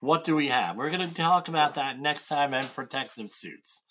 What 0.00 0.24
do 0.24 0.36
we 0.36 0.48
have? 0.48 0.76
We're 0.76 0.90
going 0.90 1.08
to 1.08 1.14
talk 1.14 1.48
about 1.48 1.74
that 1.74 1.98
next 1.98 2.28
time 2.28 2.54
in 2.54 2.66
protective 2.66 3.30
suits. 3.30 3.82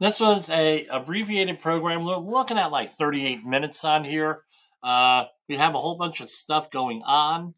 This 0.00 0.18
was 0.18 0.48
a 0.50 0.86
abbreviated 0.86 1.60
program. 1.60 2.04
We're 2.04 2.16
looking 2.16 2.58
at 2.58 2.72
like 2.72 2.88
38 2.88 3.44
minutes 3.44 3.84
on 3.84 4.04
here. 4.04 4.44
Uh, 4.82 5.26
we 5.48 5.56
have 5.56 5.74
a 5.74 5.78
whole 5.78 5.96
bunch 5.96 6.20
of 6.20 6.30
stuff 6.30 6.70
going 6.70 7.02
on 7.04 7.54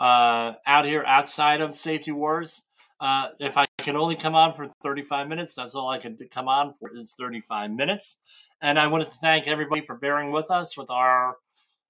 uh, 0.00 0.54
out 0.66 0.86
here 0.86 1.04
outside 1.06 1.60
of 1.60 1.74
Safety 1.74 2.12
Wars. 2.12 2.64
Uh, 2.98 3.28
if 3.38 3.56
I 3.56 3.66
can 3.78 3.96
only 3.96 4.16
come 4.16 4.34
on 4.34 4.54
for 4.54 4.68
35 4.82 5.28
minutes, 5.28 5.54
that's 5.54 5.74
all 5.74 5.88
I 5.88 5.98
can 5.98 6.18
come 6.30 6.48
on 6.48 6.74
for 6.74 6.90
is 6.94 7.14
35 7.18 7.70
minutes. 7.70 8.18
And 8.60 8.78
I 8.78 8.88
wanted 8.88 9.08
to 9.08 9.14
thank 9.14 9.46
everybody 9.46 9.82
for 9.82 9.94
bearing 9.94 10.32
with 10.32 10.50
us 10.50 10.76
with 10.76 10.90
our 10.90 11.36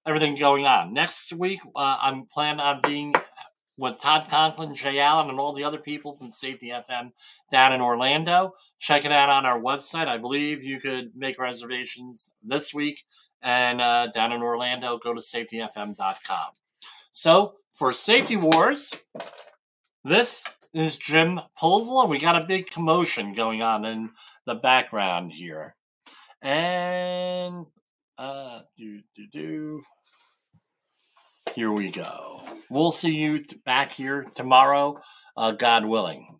everything 0.05 0.35
going 0.35 0.65
on. 0.65 0.93
Next 0.93 1.33
week, 1.33 1.59
uh, 1.75 1.97
I'm 2.01 2.25
planning 2.25 2.61
on 2.61 2.81
being 2.81 3.13
with 3.81 3.97
Todd 3.97 4.27
Conklin, 4.29 4.75
Jay 4.75 4.99
Allen, 4.99 5.31
and 5.31 5.39
all 5.39 5.53
the 5.53 5.63
other 5.63 5.79
people 5.79 6.13
from 6.13 6.29
Safety 6.29 6.69
FM 6.69 7.13
down 7.51 7.73
in 7.73 7.81
Orlando. 7.81 8.53
Check 8.77 9.05
it 9.05 9.11
out 9.11 9.29
on 9.29 9.43
our 9.43 9.59
website. 9.59 10.07
I 10.07 10.19
believe 10.19 10.63
you 10.63 10.79
could 10.79 11.15
make 11.15 11.39
reservations 11.39 12.31
this 12.43 12.75
week. 12.75 13.05
And 13.41 13.81
uh, 13.81 14.07
down 14.13 14.33
in 14.33 14.43
Orlando, 14.43 14.99
go 14.99 15.15
to 15.15 15.19
safetyfm.com. 15.19 16.51
So 17.11 17.55
for 17.73 17.91
Safety 17.91 18.35
Wars, 18.35 18.93
this 20.03 20.45
is 20.75 20.95
Jim 20.95 21.41
Poesl, 21.59 22.07
we 22.07 22.19
got 22.19 22.39
a 22.39 22.45
big 22.45 22.69
commotion 22.69 23.33
going 23.33 23.63
on 23.63 23.83
in 23.83 24.11
the 24.45 24.55
background 24.55 25.31
here. 25.31 25.75
And 26.43 27.65
uh, 28.19 28.59
do 28.77 29.01
do 29.15 29.25
do. 29.31 29.81
Here 31.55 31.71
we 31.71 31.91
go. 31.91 32.41
We'll 32.69 32.91
see 32.91 33.15
you 33.15 33.43
back 33.65 33.91
here 33.91 34.25
tomorrow, 34.35 35.01
uh, 35.35 35.51
God 35.51 35.85
willing. 35.85 36.39